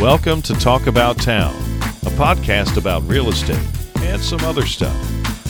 Welcome 0.00 0.40
to 0.42 0.54
Talk 0.54 0.86
About 0.86 1.18
Town, 1.18 1.54
a 2.06 2.10
podcast 2.16 2.78
about 2.78 3.06
real 3.06 3.28
estate 3.28 3.60
and 3.96 4.18
some 4.18 4.40
other 4.40 4.64
stuff. 4.64 4.96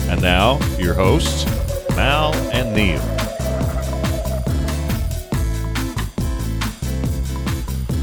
And 0.09 0.21
now, 0.21 0.59
your 0.77 0.93
hosts, 0.93 1.45
Mal 1.91 2.33
and 2.51 2.75
Neil. 2.75 2.99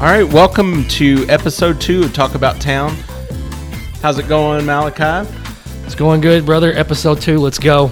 All 0.01 0.07
right, 0.07 0.23
welcome 0.23 0.87
to 0.87 1.27
episode 1.29 1.79
two 1.79 2.01
of 2.01 2.13
Talk 2.13 2.33
About 2.33 2.59
Town. 2.59 2.95
How's 4.01 4.17
it 4.17 4.27
going, 4.27 4.65
Malachi? 4.65 5.31
It's 5.85 5.93
going 5.93 6.19
good, 6.19 6.47
brother. 6.47 6.73
Episode 6.73 7.21
two, 7.21 7.37
let's 7.37 7.59
go. 7.59 7.91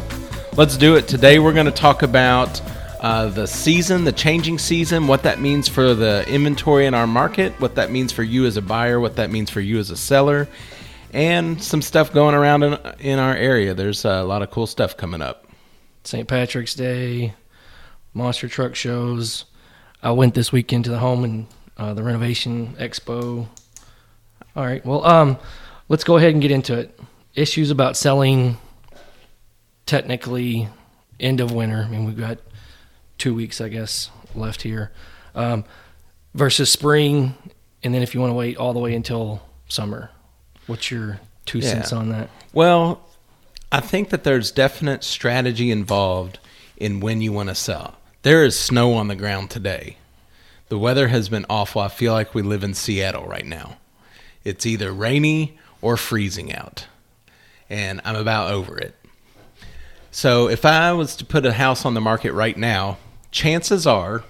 Let's 0.54 0.78
do 0.78 0.96
it. 0.96 1.08
Today 1.08 1.38
we're 1.38 1.54
going 1.54 1.68
to 1.68 1.72
talk 1.72 2.02
about 2.02 2.60
uh, 3.00 3.28
the 3.30 3.48
season, 3.48 4.04
the 4.04 4.12
changing 4.12 4.58
season, 4.58 5.08
what 5.08 5.24
that 5.24 5.40
means 5.40 5.68
for 5.68 5.94
the 5.94 6.28
inventory 6.28 6.86
in 6.86 6.94
our 6.94 7.08
market, 7.08 7.54
what 7.60 7.76
that 7.76 7.92
means 7.92 8.12
for 8.12 8.24
you 8.24 8.46
as 8.46 8.58
a 8.58 8.62
buyer, 8.62 9.00
what 9.00 9.16
that 9.18 9.30
means 9.30 9.50
for 9.50 9.62
you 9.62 9.78
as 9.80 9.90
a 9.90 9.98
seller, 9.98 10.48
and 11.14 11.62
some 11.62 11.82
stuff 11.82 12.12
going 12.12 12.36
around 12.36 12.64
in, 12.64 12.78
in 13.00 13.20
our 13.20 13.36
area. 13.36 13.74
There's 13.74 14.06
a 14.06 14.24
lot 14.24 14.42
of 14.42 14.52
cool 14.52 14.68
stuff 14.68 14.98
coming 14.98 15.22
up. 15.22 15.46
St. 16.04 16.28
Patrick's 16.28 16.74
Day, 16.74 17.34
monster 18.14 18.48
truck 18.48 18.76
shows. 18.76 19.46
I 20.02 20.12
went 20.12 20.34
this 20.34 20.52
weekend 20.52 20.86
to 20.86 20.92
the 20.92 21.00
home 21.00 21.24
and 21.24 21.48
uh, 21.78 21.94
the 21.94 22.04
renovation 22.04 22.76
expo. 22.80 23.48
All 24.56 24.66
right, 24.66 24.84
well, 24.86 25.06
um, 25.06 25.38
let's 25.90 26.04
go 26.04 26.18
ahead 26.18 26.34
and 26.34 26.42
get 26.42 26.52
into 26.52 26.78
it. 26.78 27.00
Issues 27.36 27.70
about 27.70 27.96
selling 27.96 28.58
technically 29.86 30.68
end 31.20 31.40
of 31.40 31.52
winter. 31.52 31.84
I 31.84 31.90
mean, 31.90 32.06
we've 32.06 32.18
got 32.18 32.40
two 33.18 33.34
weeks, 33.34 33.60
I 33.62 33.70
guess, 33.70 34.10
left 34.36 34.62
here 34.62 34.92
um, 35.36 35.64
versus 36.34 36.72
spring. 36.72 37.36
And 37.84 37.94
then 37.94 38.02
if 38.02 38.14
you 38.14 38.20
want 38.22 38.32
to 38.32 38.36
wait 38.36 38.58
all 38.58 38.74
the 38.74 38.80
way 38.80 38.94
until 38.96 39.42
summer, 39.70 40.10
what's 40.68 40.92
your 40.92 41.20
two 41.46 41.60
Yeah. 41.60 41.72
cents 41.72 41.94
on 41.94 42.10
that? 42.10 42.30
Well, 42.54 43.02
I 43.72 43.80
think 43.80 44.10
that 44.10 44.24
there's 44.24 44.52
definite 44.52 45.04
strategy 45.04 45.72
involved 45.72 46.40
in 46.78 47.00
when 47.00 47.22
you 47.22 47.32
want 47.34 47.50
to 47.50 47.56
sell. 47.56 47.96
There 48.24 48.44
is 48.44 48.60
snow 48.60 48.94
on 48.94 49.08
the 49.08 49.16
ground 49.16 49.50
today. 49.50 49.98
The 50.70 50.78
weather 50.78 51.08
has 51.08 51.30
been 51.30 51.46
awful. 51.50 51.82
I 51.82 51.88
feel 51.88 52.14
like 52.14 52.34
we 52.36 52.42
live 52.42 52.64
in 52.64 52.74
Seattle 52.74 53.26
right 53.26 53.46
now. 53.46 53.78
It's 54.44 54.66
either 54.66 54.92
rainy 54.92 55.58
or 55.82 55.98
freezing 55.98 56.54
out. 56.54 56.88
And 57.70 58.02
I'm 58.04 58.16
about 58.16 58.52
over 58.52 58.78
it. 58.78 58.96
So 60.12 60.50
if 60.50 60.66
I 60.66 60.94
was 60.94 61.16
to 61.18 61.26
put 61.26 61.46
a 61.46 61.54
house 61.54 61.86
on 61.86 61.94
the 61.94 62.02
market 62.02 62.34
right 62.34 62.58
now, 62.58 62.98
chances 63.38 63.86
are 63.86 64.24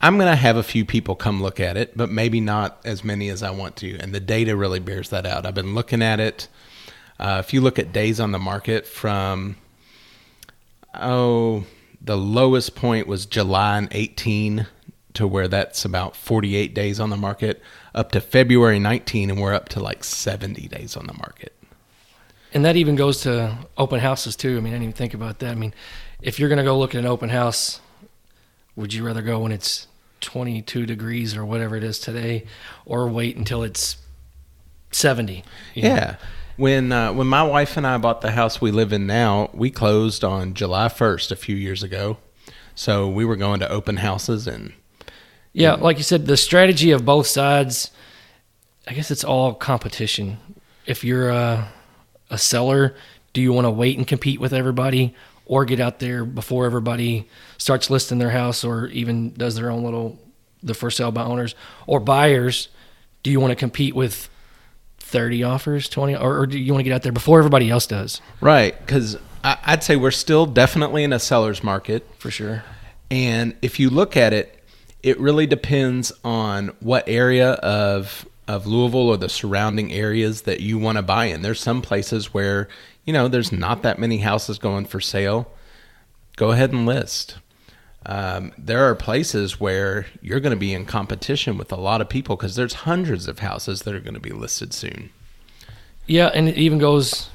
I'm 0.00 0.16
going 0.16 0.30
to 0.30 0.36
have 0.36 0.56
a 0.56 0.62
few 0.62 0.84
people 0.84 1.14
come 1.14 1.42
look 1.42 1.60
at 1.60 1.76
it, 1.76 1.96
but 1.96 2.10
maybe 2.10 2.40
not 2.40 2.80
as 2.84 3.04
many 3.04 3.28
as 3.28 3.42
I 3.42 3.50
want 3.50 3.76
to. 3.76 3.98
And 3.98 4.14
the 4.14 4.20
data 4.20 4.56
really 4.56 4.80
bears 4.80 5.10
that 5.10 5.26
out. 5.26 5.46
I've 5.46 5.54
been 5.54 5.74
looking 5.74 6.02
at 6.02 6.20
it. 6.20 6.48
Uh, 7.18 7.42
if 7.44 7.52
you 7.52 7.60
look 7.60 7.78
at 7.78 7.92
days 7.92 8.20
on 8.20 8.32
the 8.32 8.38
market 8.38 8.86
from, 8.86 9.56
oh, 10.94 11.64
the 12.00 12.16
lowest 12.16 12.74
point 12.74 13.06
was 13.06 13.24
July 13.24 13.86
18 13.90 14.66
to 15.14 15.26
where 15.26 15.48
that's 15.48 15.84
about 15.84 16.16
48 16.16 16.74
days 16.74 17.00
on 17.00 17.10
the 17.10 17.16
market, 17.16 17.62
up 17.94 18.10
to 18.12 18.20
February 18.20 18.78
19, 18.78 19.30
and 19.30 19.40
we're 19.40 19.54
up 19.54 19.68
to 19.70 19.80
like 19.80 20.02
70 20.02 20.66
days 20.68 20.96
on 20.96 21.06
the 21.06 21.14
market. 21.14 21.52
And 22.52 22.64
that 22.64 22.76
even 22.76 22.96
goes 22.96 23.20
to 23.22 23.58
open 23.78 24.00
houses 24.00 24.34
too. 24.34 24.56
I 24.56 24.60
mean, 24.60 24.72
I 24.72 24.76
didn't 24.76 24.82
even 24.82 24.92
think 24.92 25.14
about 25.14 25.38
that. 25.38 25.52
I 25.52 25.54
mean, 25.54 25.72
if 26.20 26.38
you're 26.38 26.48
going 26.48 26.58
to 26.58 26.64
go 26.64 26.78
look 26.78 26.94
at 26.94 26.98
an 26.98 27.06
open 27.06 27.30
house, 27.30 27.80
would 28.76 28.92
you 28.92 29.04
rather 29.04 29.22
go 29.22 29.40
when 29.40 29.52
it's 29.52 29.86
22 30.20 30.86
degrees 30.86 31.36
or 31.36 31.44
whatever 31.44 31.76
it 31.76 31.84
is 31.84 31.98
today, 31.98 32.46
or 32.84 33.08
wait 33.08 33.36
until 33.36 33.62
it's 33.62 33.96
70? 34.90 35.44
you 35.74 35.82
know? 35.82 35.88
Yeah. 35.88 36.16
When 36.56 36.92
uh, 36.92 37.12
when 37.12 37.26
my 37.26 37.42
wife 37.42 37.76
and 37.76 37.86
I 37.86 37.98
bought 37.98 38.20
the 38.20 38.30
house 38.30 38.60
we 38.60 38.70
live 38.70 38.92
in 38.92 39.06
now, 39.06 39.50
we 39.52 39.70
closed 39.70 40.22
on 40.22 40.54
July 40.54 40.86
1st 40.86 41.32
a 41.32 41.36
few 41.36 41.56
years 41.56 41.82
ago. 41.82 42.18
So 42.76 43.08
we 43.08 43.24
were 43.24 43.36
going 43.36 43.60
to 43.60 43.68
open 43.68 43.98
houses 43.98 44.46
and 44.46 44.72
Yeah, 45.52 45.74
like 45.74 45.96
you 45.96 46.04
said, 46.04 46.26
the 46.26 46.36
strategy 46.36 46.90
of 46.90 47.04
both 47.04 47.26
sides, 47.26 47.90
I 48.86 48.94
guess 48.94 49.10
it's 49.10 49.24
all 49.24 49.54
competition. 49.54 50.38
If 50.86 51.02
you're 51.02 51.30
a, 51.30 51.72
a 52.30 52.38
seller, 52.38 52.94
do 53.32 53.40
you 53.40 53.52
want 53.52 53.64
to 53.64 53.70
wait 53.70 53.96
and 53.96 54.06
compete 54.06 54.40
with 54.40 54.52
everybody 54.52 55.14
or 55.46 55.64
get 55.64 55.80
out 55.80 55.98
there 55.98 56.24
before 56.24 56.66
everybody 56.66 57.28
starts 57.58 57.90
listing 57.90 58.18
their 58.18 58.30
house 58.30 58.64
or 58.64 58.86
even 58.88 59.32
does 59.34 59.54
their 59.54 59.70
own 59.70 59.84
little 59.84 60.18
the 60.62 60.74
for 60.74 60.90
sale 60.90 61.12
by 61.12 61.22
owners 61.22 61.54
or 61.86 62.00
buyers, 62.00 62.68
do 63.22 63.30
you 63.30 63.38
want 63.38 63.50
to 63.50 63.56
compete 63.56 63.94
with 63.94 64.30
30 64.98 65.42
offers, 65.44 65.88
20 65.88 66.16
or, 66.16 66.40
or 66.40 66.46
do 66.46 66.58
you 66.58 66.72
want 66.72 66.80
to 66.80 66.84
get 66.84 66.94
out 66.94 67.02
there 67.02 67.12
before 67.12 67.38
everybody 67.38 67.70
else 67.70 67.86
does? 67.86 68.20
right 68.40 68.78
because 68.80 69.18
I'd 69.44 69.84
say 69.84 69.96
we're 69.96 70.10
still 70.10 70.46
definitely 70.46 71.04
in 71.04 71.12
a 71.12 71.18
seller's 71.18 71.62
market. 71.62 72.08
For 72.18 72.30
sure. 72.30 72.64
And 73.10 73.54
if 73.60 73.78
you 73.78 73.90
look 73.90 74.16
at 74.16 74.32
it, 74.32 74.58
it 75.02 75.20
really 75.20 75.46
depends 75.46 76.12
on 76.24 76.68
what 76.80 77.06
area 77.06 77.52
of 77.52 78.26
of 78.46 78.66
Louisville 78.66 79.08
or 79.08 79.16
the 79.16 79.28
surrounding 79.28 79.92
areas 79.92 80.42
that 80.42 80.60
you 80.60 80.78
want 80.78 80.96
to 80.96 81.02
buy 81.02 81.26
in. 81.26 81.42
There's 81.42 81.60
some 81.60 81.82
places 81.82 82.34
where, 82.34 82.68
you 83.04 83.12
know, 83.12 83.28
there's 83.28 83.52
not 83.52 83.82
that 83.82 83.98
many 83.98 84.18
houses 84.18 84.58
going 84.58 84.84
for 84.86 85.00
sale. 85.00 85.50
Go 86.36 86.50
ahead 86.50 86.72
and 86.72 86.84
list. 86.84 87.36
Um, 88.06 88.52
there 88.58 88.84
are 88.88 88.94
places 88.94 89.58
where 89.58 90.06
you're 90.20 90.40
going 90.40 90.50
to 90.50 90.58
be 90.58 90.74
in 90.74 90.84
competition 90.84 91.56
with 91.56 91.72
a 91.72 91.76
lot 91.76 92.02
of 92.02 92.08
people 92.08 92.36
because 92.36 92.54
there's 92.54 92.74
hundreds 92.74 93.28
of 93.28 93.38
houses 93.38 93.82
that 93.82 93.94
are 93.94 94.00
going 94.00 94.14
to 94.14 94.20
be 94.20 94.30
listed 94.30 94.74
soon. 94.74 95.10
Yeah, 96.06 96.30
and 96.34 96.48
it 96.48 96.58
even 96.58 96.78
goes 96.78 97.30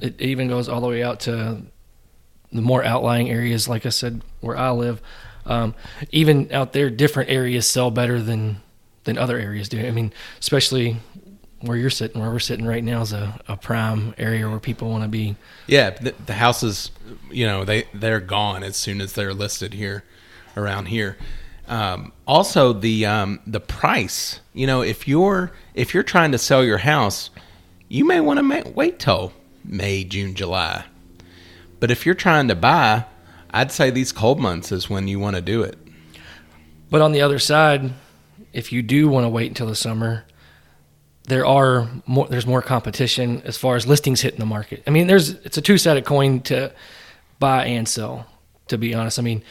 it 0.00 0.18
even 0.20 0.48
goes 0.48 0.68
all 0.68 0.80
the 0.80 0.88
way 0.88 1.02
out 1.02 1.20
to 1.20 1.62
the 2.52 2.62
more 2.62 2.82
outlying 2.82 3.30
areas, 3.30 3.68
like 3.68 3.86
I 3.86 3.90
said, 3.90 4.22
where 4.40 4.56
I 4.56 4.70
live. 4.70 5.02
Um, 5.46 5.74
even 6.10 6.50
out 6.52 6.72
there, 6.72 6.90
different 6.90 7.30
areas 7.30 7.68
sell 7.68 7.90
better 7.90 8.20
than 8.20 8.60
than 9.10 9.18
other 9.18 9.38
areas 9.38 9.68
do. 9.68 9.84
I 9.84 9.90
mean, 9.90 10.12
especially 10.38 10.96
where 11.62 11.76
you're 11.76 11.90
sitting, 11.90 12.20
where 12.20 12.30
we're 12.30 12.38
sitting 12.38 12.64
right 12.64 12.82
now 12.82 13.02
is 13.02 13.12
a, 13.12 13.38
a 13.48 13.56
prime 13.56 14.14
area 14.16 14.48
where 14.48 14.60
people 14.60 14.88
want 14.88 15.02
to 15.02 15.08
be. 15.08 15.36
Yeah, 15.66 15.90
the, 15.90 16.14
the 16.24 16.34
houses, 16.34 16.90
you 17.30 17.46
know, 17.46 17.64
they 17.64 17.88
they're 17.92 18.20
gone 18.20 18.62
as 18.62 18.76
soon 18.76 19.00
as 19.00 19.12
they're 19.12 19.34
listed 19.34 19.74
here, 19.74 20.04
around 20.56 20.86
here. 20.86 21.16
Um, 21.68 22.12
also, 22.26 22.72
the 22.72 23.04
um, 23.06 23.40
the 23.46 23.60
price. 23.60 24.40
You 24.54 24.66
know, 24.66 24.82
if 24.82 25.06
you're 25.06 25.52
if 25.74 25.92
you're 25.92 26.02
trying 26.02 26.32
to 26.32 26.38
sell 26.38 26.64
your 26.64 26.78
house, 26.78 27.30
you 27.88 28.04
may 28.04 28.20
want 28.20 28.38
to 28.38 28.70
wait 28.70 28.98
till 28.98 29.32
May, 29.64 30.04
June, 30.04 30.34
July. 30.34 30.84
But 31.80 31.90
if 31.90 32.06
you're 32.06 32.14
trying 32.14 32.48
to 32.48 32.54
buy, 32.54 33.04
I'd 33.50 33.72
say 33.72 33.90
these 33.90 34.12
cold 34.12 34.38
months 34.38 34.70
is 34.70 34.88
when 34.88 35.08
you 35.08 35.18
want 35.18 35.36
to 35.36 35.42
do 35.42 35.62
it. 35.62 35.76
But 36.90 37.00
on 37.00 37.12
the 37.12 37.22
other 37.22 37.38
side, 37.38 37.92
if 38.52 38.72
you 38.72 38.82
do 38.82 39.08
want 39.08 39.24
to 39.24 39.28
wait 39.28 39.48
until 39.48 39.66
the 39.66 39.76
summer, 39.76 40.24
there 41.24 41.46
are 41.46 41.88
more. 42.06 42.26
There's 42.28 42.46
more 42.46 42.62
competition 42.62 43.42
as 43.44 43.56
far 43.56 43.76
as 43.76 43.86
listings 43.86 44.20
hitting 44.20 44.40
the 44.40 44.46
market. 44.46 44.82
I 44.86 44.90
mean, 44.90 45.06
there's 45.06 45.30
it's 45.30 45.58
a 45.58 45.62
two 45.62 45.78
sided 45.78 46.04
coin 46.04 46.40
to 46.42 46.72
buy 47.38 47.66
and 47.66 47.88
sell. 47.88 48.26
To 48.68 48.78
be 48.78 48.94
honest, 48.94 49.18
I 49.18 49.22
mean, 49.22 49.42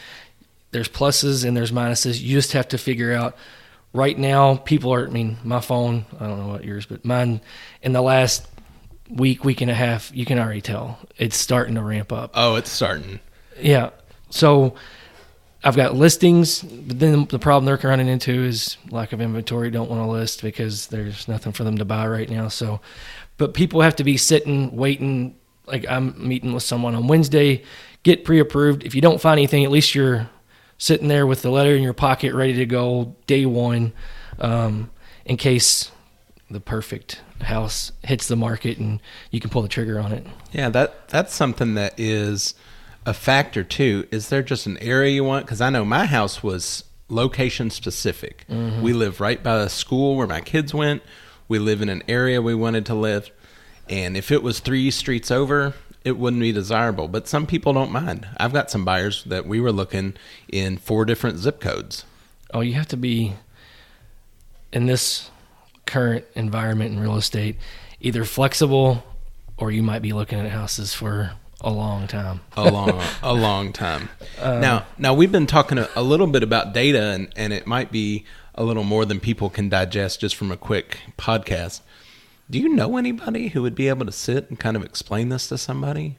there's 0.70 0.88
pluses 0.88 1.44
and 1.44 1.56
there's 1.56 1.72
minuses. 1.72 2.20
You 2.20 2.36
just 2.36 2.52
have 2.52 2.68
to 2.68 2.78
figure 2.78 3.12
out. 3.12 3.36
Right 3.92 4.16
now, 4.16 4.54
people 4.54 4.94
are. 4.94 5.06
I 5.06 5.10
mean, 5.10 5.36
my 5.42 5.60
phone. 5.60 6.06
I 6.20 6.26
don't 6.26 6.38
know 6.38 6.48
what 6.48 6.64
yours, 6.64 6.86
but 6.86 7.04
mine. 7.04 7.40
In 7.82 7.92
the 7.92 8.02
last 8.02 8.46
week, 9.10 9.44
week 9.44 9.60
and 9.62 9.70
a 9.70 9.74
half, 9.74 10.14
you 10.14 10.24
can 10.24 10.38
already 10.38 10.60
tell 10.60 10.98
it's 11.18 11.36
starting 11.36 11.74
to 11.74 11.82
ramp 11.82 12.12
up. 12.12 12.30
Oh, 12.34 12.54
it's 12.54 12.70
starting. 12.70 13.18
Yeah. 13.60 13.90
So 14.30 14.76
I've 15.62 15.76
got 15.76 15.94
listings, 15.94 16.62
but 16.62 16.98
then 16.98 17.26
the 17.26 17.38
problem 17.38 17.66
they're 17.66 17.88
running 17.88 18.08
into 18.08 18.32
is 18.32 18.78
lack 18.90 19.12
of 19.12 19.20
inventory. 19.20 19.70
Don't 19.70 19.90
want 19.90 20.02
to 20.02 20.10
list 20.10 20.42
because 20.42 20.86
there's 20.86 21.28
nothing 21.28 21.52
for 21.52 21.64
them 21.64 21.76
to 21.78 21.84
buy 21.84 22.06
right 22.06 22.28
now. 22.30 22.48
So, 22.48 22.80
but 23.36 23.52
people 23.52 23.82
have 23.82 23.96
to 23.96 24.04
be 24.04 24.16
sitting, 24.16 24.74
waiting. 24.74 25.36
Like 25.66 25.86
I'm 25.88 26.14
meeting 26.26 26.52
with 26.54 26.62
someone 26.62 26.94
on 26.94 27.06
Wednesday, 27.06 27.62
get 28.02 28.24
pre-approved. 28.24 28.84
If 28.84 28.94
you 28.94 29.00
don't 29.00 29.20
find 29.20 29.38
anything, 29.38 29.64
at 29.64 29.70
least 29.70 29.94
you're 29.94 30.28
sitting 30.78 31.08
there 31.08 31.26
with 31.26 31.42
the 31.42 31.50
letter 31.50 31.74
in 31.74 31.82
your 31.82 31.92
pocket, 31.92 32.34
ready 32.34 32.54
to 32.54 32.66
go 32.66 33.14
day 33.26 33.44
one, 33.44 33.92
um, 34.38 34.90
in 35.26 35.36
case 35.36 35.92
the 36.50 36.60
perfect 36.60 37.20
house 37.42 37.92
hits 38.02 38.26
the 38.26 38.36
market 38.36 38.78
and 38.78 39.00
you 39.30 39.40
can 39.40 39.50
pull 39.50 39.62
the 39.62 39.68
trigger 39.68 40.00
on 40.00 40.12
it. 40.12 40.26
Yeah, 40.52 40.70
that 40.70 41.08
that's 41.08 41.34
something 41.34 41.74
that 41.74 41.94
is 41.98 42.54
a 43.06 43.14
factor 43.14 43.64
too. 43.64 44.06
Is 44.10 44.28
there 44.28 44.42
just 44.42 44.66
an 44.66 44.78
area 44.78 45.12
you 45.12 45.24
want? 45.24 45.46
Because 45.46 45.60
I 45.60 45.70
know 45.70 45.84
my 45.84 46.06
house 46.06 46.42
was 46.42 46.84
location 47.08 47.70
specific. 47.70 48.44
Mm-hmm. 48.48 48.82
We 48.82 48.92
live 48.92 49.20
right 49.20 49.42
by 49.42 49.58
the 49.58 49.68
school 49.68 50.16
where 50.16 50.26
my 50.26 50.40
kids 50.40 50.72
went. 50.72 51.02
We 51.48 51.58
live 51.58 51.82
in 51.82 51.88
an 51.88 52.02
area 52.06 52.40
we 52.40 52.54
wanted 52.54 52.86
to 52.86 52.94
live, 52.94 53.30
and 53.88 54.16
if 54.16 54.30
it 54.30 54.42
was 54.42 54.60
three 54.60 54.90
streets 54.92 55.32
over, 55.32 55.74
it 56.04 56.16
wouldn't 56.16 56.40
be 56.40 56.52
desirable. 56.52 57.08
But 57.08 57.26
some 57.26 57.46
people 57.46 57.72
don't 57.72 57.90
mind. 57.90 58.28
I've 58.36 58.52
got 58.52 58.70
some 58.70 58.84
buyers 58.84 59.24
that 59.24 59.46
we 59.46 59.60
were 59.60 59.72
looking 59.72 60.14
in 60.48 60.76
four 60.76 61.04
different 61.04 61.38
zip 61.38 61.60
codes. 61.60 62.04
Oh, 62.54 62.60
you 62.60 62.74
have 62.74 62.88
to 62.88 62.96
be 62.96 63.34
in 64.72 64.86
this 64.86 65.30
current 65.86 66.24
environment 66.34 66.92
in 66.92 67.00
real 67.00 67.16
estate, 67.16 67.56
either 68.00 68.24
flexible 68.24 69.04
or 69.56 69.70
you 69.70 69.82
might 69.82 70.02
be 70.02 70.12
looking 70.12 70.38
at 70.38 70.50
houses 70.50 70.94
for 70.94 71.32
a 71.60 71.70
long 71.70 72.06
time. 72.06 72.40
a 72.56 72.70
long 72.70 73.02
a 73.22 73.34
long 73.34 73.72
time. 73.72 74.08
now 74.38 74.86
now 74.98 75.14
we've 75.14 75.32
been 75.32 75.46
talking 75.46 75.78
a, 75.78 75.88
a 75.94 76.02
little 76.02 76.26
bit 76.26 76.42
about 76.42 76.72
data 76.72 77.02
and, 77.10 77.32
and 77.36 77.52
it 77.52 77.66
might 77.66 77.92
be 77.92 78.24
a 78.54 78.64
little 78.64 78.84
more 78.84 79.04
than 79.04 79.20
people 79.20 79.50
can 79.50 79.68
digest 79.68 80.20
just 80.20 80.36
from 80.36 80.50
a 80.50 80.56
quick 80.56 80.98
podcast. 81.18 81.80
Do 82.50 82.58
you 82.58 82.68
know 82.68 82.96
anybody 82.96 83.48
who 83.48 83.62
would 83.62 83.74
be 83.74 83.88
able 83.88 84.06
to 84.06 84.12
sit 84.12 84.50
and 84.50 84.58
kind 84.58 84.76
of 84.76 84.84
explain 84.84 85.28
this 85.28 85.48
to 85.48 85.58
somebody? 85.58 86.18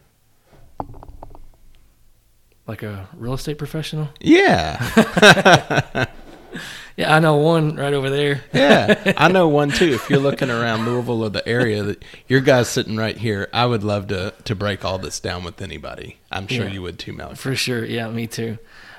Like 2.66 2.84
a 2.84 3.10
real 3.14 3.34
estate 3.34 3.58
professional? 3.58 4.10
Yeah. 4.22 6.06
Yeah, 6.98 7.16
I 7.16 7.20
know 7.20 7.38
one 7.38 7.78
right 7.78 7.94
over 7.94 8.10
there. 8.10 8.44
Yeah. 8.54 9.14
I 9.18 9.30
know 9.30 9.48
one 9.62 9.72
too. 9.72 9.94
If 9.94 10.10
you're 10.10 10.20
looking 10.20 10.52
around 10.52 10.86
Louisville 10.86 11.24
or 11.24 11.30
the 11.30 11.48
area 11.48 11.82
that 11.84 12.04
your 12.28 12.42
guy's 12.42 12.68
sitting 12.68 12.98
right 12.98 13.18
here, 13.18 13.48
I 13.54 13.66
would 13.66 13.84
love 13.84 14.08
to 14.08 14.34
to 14.44 14.56
break 14.56 14.84
all 14.86 15.00
this 15.00 15.20
down 15.20 15.44
with 15.44 15.62
anybody. 15.62 16.18
I'm 16.32 16.48
sure 16.48 16.66
Yeah. 16.68 16.74
you 16.74 16.82
would 16.84 17.00
too, 17.00 17.14
Malik. 17.14 17.38
For 17.38 17.56
sure. 17.56 17.84
Yeah, 17.86 18.10
me 18.10 18.28
too. 18.28 18.58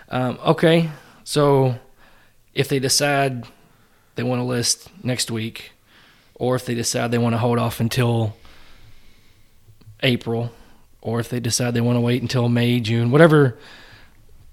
Um, 0.09 0.39
okay. 0.45 0.91
So 1.25 1.77
if 2.55 2.69
they 2.69 2.79
decide 2.79 3.45
they 4.17 4.23
want 4.23 4.41
to 4.41 4.45
list 4.45 4.89
next 5.05 5.31
week, 5.31 5.73
or 6.35 6.57
if 6.57 6.65
they 6.65 6.75
decide 6.75 7.11
they 7.13 7.19
want 7.19 7.35
to 7.35 7.39
hold 7.39 7.59
off 7.59 7.79
until 7.79 8.35
April, 10.03 10.51
or 11.01 11.21
if 11.21 11.29
they 11.29 11.41
decide 11.41 11.75
they 11.75 11.81
want 11.81 11.97
to 11.97 12.01
wait 12.01 12.23
until 12.23 12.49
May, 12.49 12.81
June, 12.81 13.11
whatever 13.11 13.59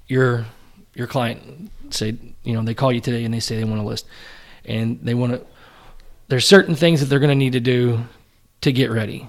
your 0.07 0.45
your 0.93 1.07
client 1.07 1.71
say, 1.93 2.15
you 2.43 2.53
know, 2.53 2.61
they 2.63 2.73
call 2.73 2.91
you 2.91 3.01
today 3.01 3.25
and 3.25 3.33
they 3.33 3.39
say 3.39 3.57
they 3.57 3.63
want 3.63 3.79
a 3.81 3.83
list, 3.83 4.05
and 4.65 4.99
they 5.01 5.13
want 5.13 5.33
to. 5.33 5.45
There's 6.27 6.47
certain 6.47 6.75
things 6.75 6.99
that 6.99 7.07
they're 7.07 7.19
going 7.19 7.29
to 7.29 7.35
need 7.35 7.53
to 7.53 7.59
do 7.59 8.01
to 8.61 8.71
get 8.71 8.91
ready. 8.91 9.27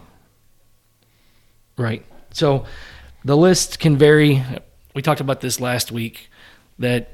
Right. 1.77 2.05
So 2.33 2.67
the 3.25 3.37
list 3.37 3.79
can 3.79 3.97
vary. 3.97 4.43
We 4.95 5.03
talked 5.03 5.21
about 5.21 5.41
this 5.41 5.61
last 5.61 5.91
week 5.93 6.29
that 6.79 7.11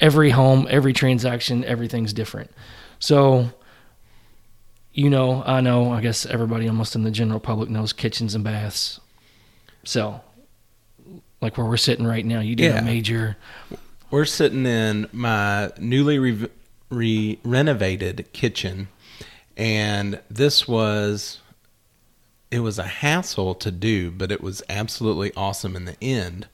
every 0.00 0.30
home, 0.30 0.66
every 0.70 0.92
transaction, 0.92 1.64
everything's 1.64 2.12
different. 2.12 2.50
So, 2.98 3.50
you 4.92 5.10
know, 5.10 5.42
I 5.44 5.60
know, 5.60 5.92
I 5.92 6.00
guess 6.00 6.24
everybody 6.26 6.68
almost 6.68 6.94
in 6.94 7.02
the 7.02 7.10
general 7.10 7.40
public 7.40 7.68
knows 7.68 7.92
kitchens 7.92 8.34
and 8.34 8.44
baths. 8.44 9.00
So, 9.84 10.20
like 11.40 11.58
where 11.58 11.66
we're 11.66 11.76
sitting 11.76 12.06
right 12.06 12.24
now, 12.24 12.40
you 12.40 12.54
did 12.56 12.72
Yeah. 12.72 12.78
a 12.78 12.82
major. 12.84 13.36
We're 14.16 14.24
sitting 14.24 14.64
in 14.64 15.08
my 15.12 15.72
newly 15.78 16.18
re- 16.18 16.48
re- 16.88 17.38
renovated 17.44 18.32
kitchen, 18.32 18.88
and 19.58 20.22
this 20.30 20.66
was 20.66 21.40
it 22.50 22.60
was 22.60 22.78
a 22.78 22.86
hassle 22.86 23.54
to 23.56 23.70
do, 23.70 24.10
but 24.10 24.32
it 24.32 24.40
was 24.40 24.62
absolutely 24.70 25.34
awesome 25.34 25.76
in 25.76 25.84
the 25.84 26.02
end. 26.02 26.48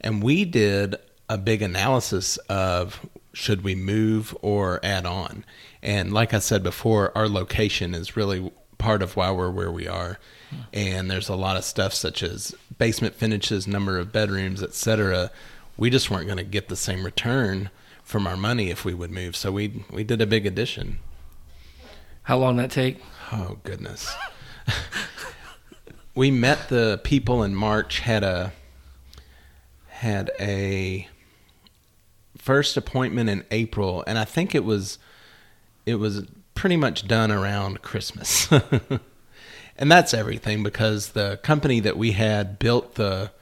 And 0.00 0.22
we 0.22 0.44
did 0.44 0.94
a 1.28 1.36
big 1.36 1.62
analysis 1.62 2.36
of 2.48 3.04
should 3.32 3.64
we 3.64 3.74
move 3.74 4.36
or 4.40 4.78
add 4.84 5.04
on. 5.04 5.44
And 5.82 6.12
like 6.12 6.32
I 6.32 6.38
said 6.38 6.62
before, 6.62 7.10
our 7.18 7.28
location 7.28 7.92
is 7.92 8.16
really 8.16 8.52
part 8.78 9.02
of 9.02 9.16
why 9.16 9.32
we're 9.32 9.50
where 9.50 9.72
we 9.72 9.88
are. 9.88 10.20
Hmm. 10.50 10.56
And 10.72 11.10
there's 11.10 11.28
a 11.28 11.34
lot 11.34 11.56
of 11.56 11.64
stuff 11.64 11.92
such 11.92 12.22
as 12.22 12.54
basement 12.78 13.16
finishes, 13.16 13.66
number 13.66 13.98
of 13.98 14.12
bedrooms, 14.12 14.62
etc. 14.62 15.32
We 15.76 15.90
just 15.90 16.10
weren't 16.10 16.26
going 16.26 16.38
to 16.38 16.44
get 16.44 16.68
the 16.68 16.76
same 16.76 17.04
return 17.04 17.70
from 18.02 18.26
our 18.26 18.36
money 18.36 18.70
if 18.70 18.84
we 18.84 18.94
would 18.94 19.10
move. 19.10 19.34
So 19.34 19.50
we 19.50 19.84
we 19.90 20.04
did 20.04 20.20
a 20.20 20.26
big 20.26 20.46
addition. 20.46 20.98
How 22.24 22.38
long 22.38 22.56
that 22.56 22.70
take? 22.70 23.02
Oh 23.32 23.58
goodness. 23.64 24.14
we 26.14 26.30
met 26.30 26.68
the 26.68 27.00
people 27.02 27.42
in 27.42 27.54
March 27.54 28.00
had 28.00 28.22
a 28.22 28.52
had 29.88 30.30
a 30.38 31.08
first 32.36 32.76
appointment 32.76 33.30
in 33.30 33.44
April 33.50 34.04
and 34.06 34.18
I 34.18 34.24
think 34.24 34.54
it 34.54 34.64
was 34.64 34.98
it 35.86 35.96
was 35.96 36.26
pretty 36.54 36.76
much 36.76 37.08
done 37.08 37.30
around 37.30 37.82
Christmas. 37.82 38.50
and 39.76 39.90
that's 39.90 40.14
everything 40.14 40.62
because 40.62 41.10
the 41.10 41.38
company 41.42 41.80
that 41.80 41.96
we 41.96 42.12
had 42.12 42.58
built 42.58 42.94
the 42.94 43.32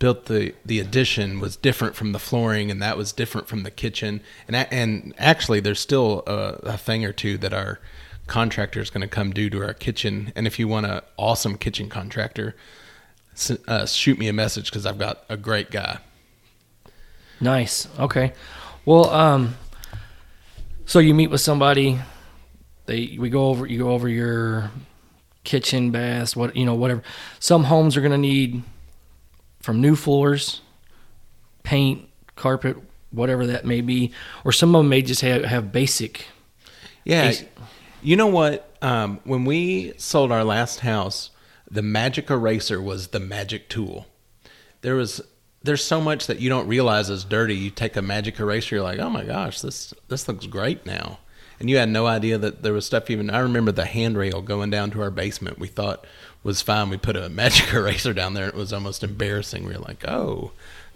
built 0.00 0.26
the 0.26 0.52
the 0.64 0.80
addition 0.80 1.38
was 1.38 1.54
different 1.56 1.94
from 1.94 2.10
the 2.10 2.18
flooring 2.18 2.70
and 2.70 2.82
that 2.82 2.96
was 2.96 3.12
different 3.12 3.46
from 3.46 3.62
the 3.62 3.70
kitchen 3.70 4.20
and 4.48 4.56
and 4.56 5.14
actually 5.18 5.60
there's 5.60 5.78
still 5.78 6.24
a, 6.26 6.58
a 6.64 6.76
thing 6.76 7.04
or 7.04 7.12
two 7.12 7.38
that 7.38 7.52
our 7.52 7.78
contractor 8.26 8.80
is 8.80 8.90
going 8.90 9.02
to 9.02 9.08
come 9.08 9.30
do 9.30 9.48
to 9.48 9.62
our 9.62 9.74
kitchen 9.74 10.32
and 10.34 10.46
if 10.46 10.58
you 10.58 10.66
want 10.66 10.86
an 10.86 11.00
awesome 11.16 11.56
kitchen 11.56 11.88
contractor 11.88 12.56
uh, 13.68 13.86
shoot 13.86 14.18
me 14.18 14.26
a 14.26 14.32
message 14.32 14.70
because 14.70 14.84
I've 14.84 14.98
got 14.98 15.24
a 15.28 15.36
great 15.36 15.70
guy 15.70 16.00
Nice. 17.40 17.88
Okay. 17.98 18.34
Well, 18.84 19.08
um, 19.10 19.56
so 20.84 20.98
you 20.98 21.14
meet 21.14 21.30
with 21.30 21.40
somebody. 21.40 21.98
They 22.86 23.16
we 23.18 23.30
go 23.30 23.46
over 23.46 23.66
you 23.66 23.78
go 23.78 23.90
over 23.90 24.08
your 24.08 24.70
kitchen, 25.44 25.90
baths, 25.90 26.36
what 26.36 26.54
you 26.54 26.66
know, 26.66 26.74
whatever. 26.74 27.02
Some 27.38 27.64
homes 27.64 27.96
are 27.96 28.00
going 28.00 28.12
to 28.12 28.18
need 28.18 28.62
from 29.60 29.80
new 29.80 29.94
floors, 29.96 30.60
paint, 31.62 32.08
carpet, 32.36 32.76
whatever 33.10 33.46
that 33.46 33.64
may 33.64 33.80
be, 33.80 34.12
or 34.44 34.52
some 34.52 34.74
of 34.74 34.80
them 34.80 34.88
may 34.88 35.02
just 35.02 35.20
have 35.22 35.44
have 35.44 35.72
basic. 35.72 36.26
Yeah. 37.04 37.30
Basi- 37.30 37.46
You 38.02 38.16
know 38.16 38.26
what? 38.28 38.66
Um, 38.82 39.20
when 39.24 39.44
we 39.44 39.92
sold 39.98 40.32
our 40.32 40.44
last 40.44 40.80
house, 40.80 41.30
the 41.70 41.82
magic 41.82 42.30
eraser 42.30 42.80
was 42.80 43.08
the 43.08 43.20
magic 43.20 43.68
tool. 43.68 44.06
There 44.82 44.94
was 44.94 45.20
there's 45.62 45.84
so 45.84 46.00
much 46.00 46.26
that 46.26 46.40
you 46.40 46.48
don't 46.48 46.66
realize 46.66 47.10
is 47.10 47.24
dirty. 47.24 47.54
You 47.54 47.68
take 47.70 47.94
a 47.96 48.02
magic 48.02 48.40
eraser, 48.40 48.76
you're 48.76 48.84
like, 48.84 48.98
oh 48.98 49.10
my 49.10 49.24
gosh, 49.24 49.60
this 49.60 49.92
this 50.08 50.26
looks 50.28 50.46
great 50.46 50.86
now. 50.86 51.18
And 51.58 51.68
you 51.68 51.76
had 51.76 51.90
no 51.90 52.06
idea 52.06 52.38
that 52.38 52.62
there 52.62 52.72
was 52.72 52.86
stuff 52.86 53.10
even. 53.10 53.28
I 53.28 53.40
remember 53.40 53.70
the 53.70 53.84
handrail 53.84 54.40
going 54.40 54.70
down 54.70 54.90
to 54.92 55.02
our 55.02 55.10
basement. 55.10 55.58
We 55.58 55.68
thought 55.68 56.06
was 56.42 56.62
fine. 56.62 56.90
We 56.90 56.96
put 56.96 57.16
a 57.16 57.28
magic 57.28 57.72
eraser 57.74 58.12
down 58.12 58.34
there. 58.34 58.48
It 58.48 58.54
was 58.54 58.72
almost 58.72 59.04
embarrassing. 59.04 59.64
We 59.66 59.72
were 59.72 59.80
like, 59.80 60.06
oh, 60.08 60.52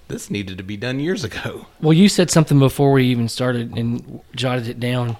this 0.08 0.30
needed 0.30 0.58
to 0.58 0.64
be 0.64 0.76
done 0.76 1.00
years 1.00 1.24
ago. 1.24 1.66
Well, 1.80 1.92
you 1.92 2.08
said 2.08 2.30
something 2.30 2.58
before 2.58 2.92
we 2.92 3.04
even 3.06 3.28
started 3.28 3.76
and 3.76 4.20
jotted 4.34 4.68
it 4.68 4.80
down. 4.80 5.18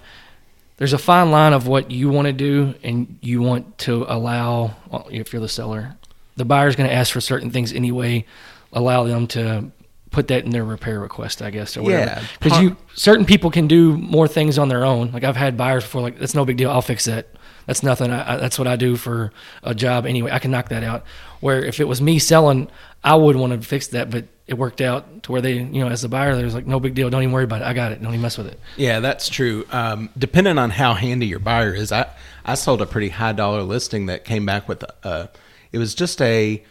There's 0.79 0.95
a 0.95 0.99
fine 0.99 1.31
line 1.31 1.53
of 1.53 1.67
what 1.67 1.91
you 1.91 2.09
want 2.09 2.27
to 2.27 2.33
do 2.33 2.75
and 2.83 3.19
you 3.21 3.43
want 3.43 3.77
to 3.79 4.07
allow, 4.09 4.77
well, 4.91 5.07
if 5.11 5.33
you're 5.33 5.43
the 5.43 5.49
seller, 5.49 5.97
the 6.37 6.45
buyer's 6.47 6.75
going 6.75 6.89
to 6.89 6.95
ask 6.95 7.13
for 7.13 7.21
certain 7.21 7.51
things 7.51 7.73
anyway. 7.73 8.25
Allow 8.73 9.05
them 9.05 9.27
to 9.29 9.71
put 10.11 10.29
that 10.29 10.45
in 10.45 10.51
their 10.51 10.65
repair 10.65 11.01
request, 11.01 11.43
I 11.43 11.51
guess, 11.51 11.77
or 11.77 11.83
whatever. 11.83 12.05
Yeah. 12.07 12.27
Because 12.41 12.61
you 12.61 12.77
certain 12.95 13.27
people 13.27 13.51
can 13.51 13.67
do 13.67 13.97
more 13.99 14.27
things 14.27 14.59
on 14.59 14.69
their 14.69 14.85
own. 14.85 15.13
Like 15.13 15.25
I've 15.25 15.37
had 15.37 15.57
buyers 15.57 15.85
before, 15.85 16.01
like 16.01 16.19
that's 16.19 16.35
no 16.35 16.45
big 16.45 16.57
deal. 16.57 16.71
I'll 16.71 16.83
fix 16.83 17.05
that. 17.05 17.29
That's 17.67 17.83
nothing. 17.83 18.11
I, 18.11 18.35
I, 18.35 18.37
that's 18.37 18.59
what 18.59 18.69
I 18.69 18.77
do 18.77 18.97
for 18.97 19.33
a 19.63 19.75
job 19.75 20.07
anyway. 20.07 20.31
I 20.31 20.39
can 20.39 20.51
knock 20.51 20.69
that 20.69 20.83
out. 20.83 21.05
Where 21.41 21.65
if 21.65 21.81
it 21.81 21.89
was 21.89 22.01
me 22.01 22.19
selling, 22.19 22.69
I 23.03 23.15
would 23.15 23.37
want 23.37 23.53
to 23.53 23.67
fix 23.67 23.89
that, 23.89 24.11
but 24.11 24.27
it 24.47 24.55
worked 24.55 24.81
out 24.81 25.23
to 25.25 25.33
where 25.33 25.41
they, 25.41 25.55
you 25.55 25.83
know, 25.83 25.89
as 25.89 26.03
the 26.03 26.09
buyer, 26.09 26.37
there's 26.37 26.55
like 26.55 26.67
no 26.67 26.79
big 26.79 26.95
deal. 26.95 27.09
Don't 27.11 27.23
even 27.23 27.33
worry 27.33 27.45
about 27.45 27.63
it. 27.63 27.65
I 27.65 27.73
got 27.73 27.93
it. 27.93 28.03
Don't 28.03 28.13
even 28.13 28.23
mess 28.23 28.37
with 28.37 28.47
it. 28.47 28.61
Yeah, 28.77 29.01
that's 29.01 29.29
true. 29.29 29.67
Um, 29.71 30.11
depending 30.19 30.59
on 30.59 30.71
how 30.71 30.95
handy 30.95 31.27
your 31.27 31.39
buyer 31.39 31.73
is, 31.75 31.93
I 31.93 32.11
I 32.45 32.55
sold 32.55 32.83
a 32.83 32.87
pretty 32.87 33.09
high 33.09 33.33
dollar 33.33 33.63
listing 33.63 34.07
that 34.07 34.25
came 34.25 34.45
back 34.45 34.69
with 34.69 34.83
a. 34.83 35.31
It 35.73 35.79
was 35.79 35.95
just 35.95 36.21
a 36.23 36.63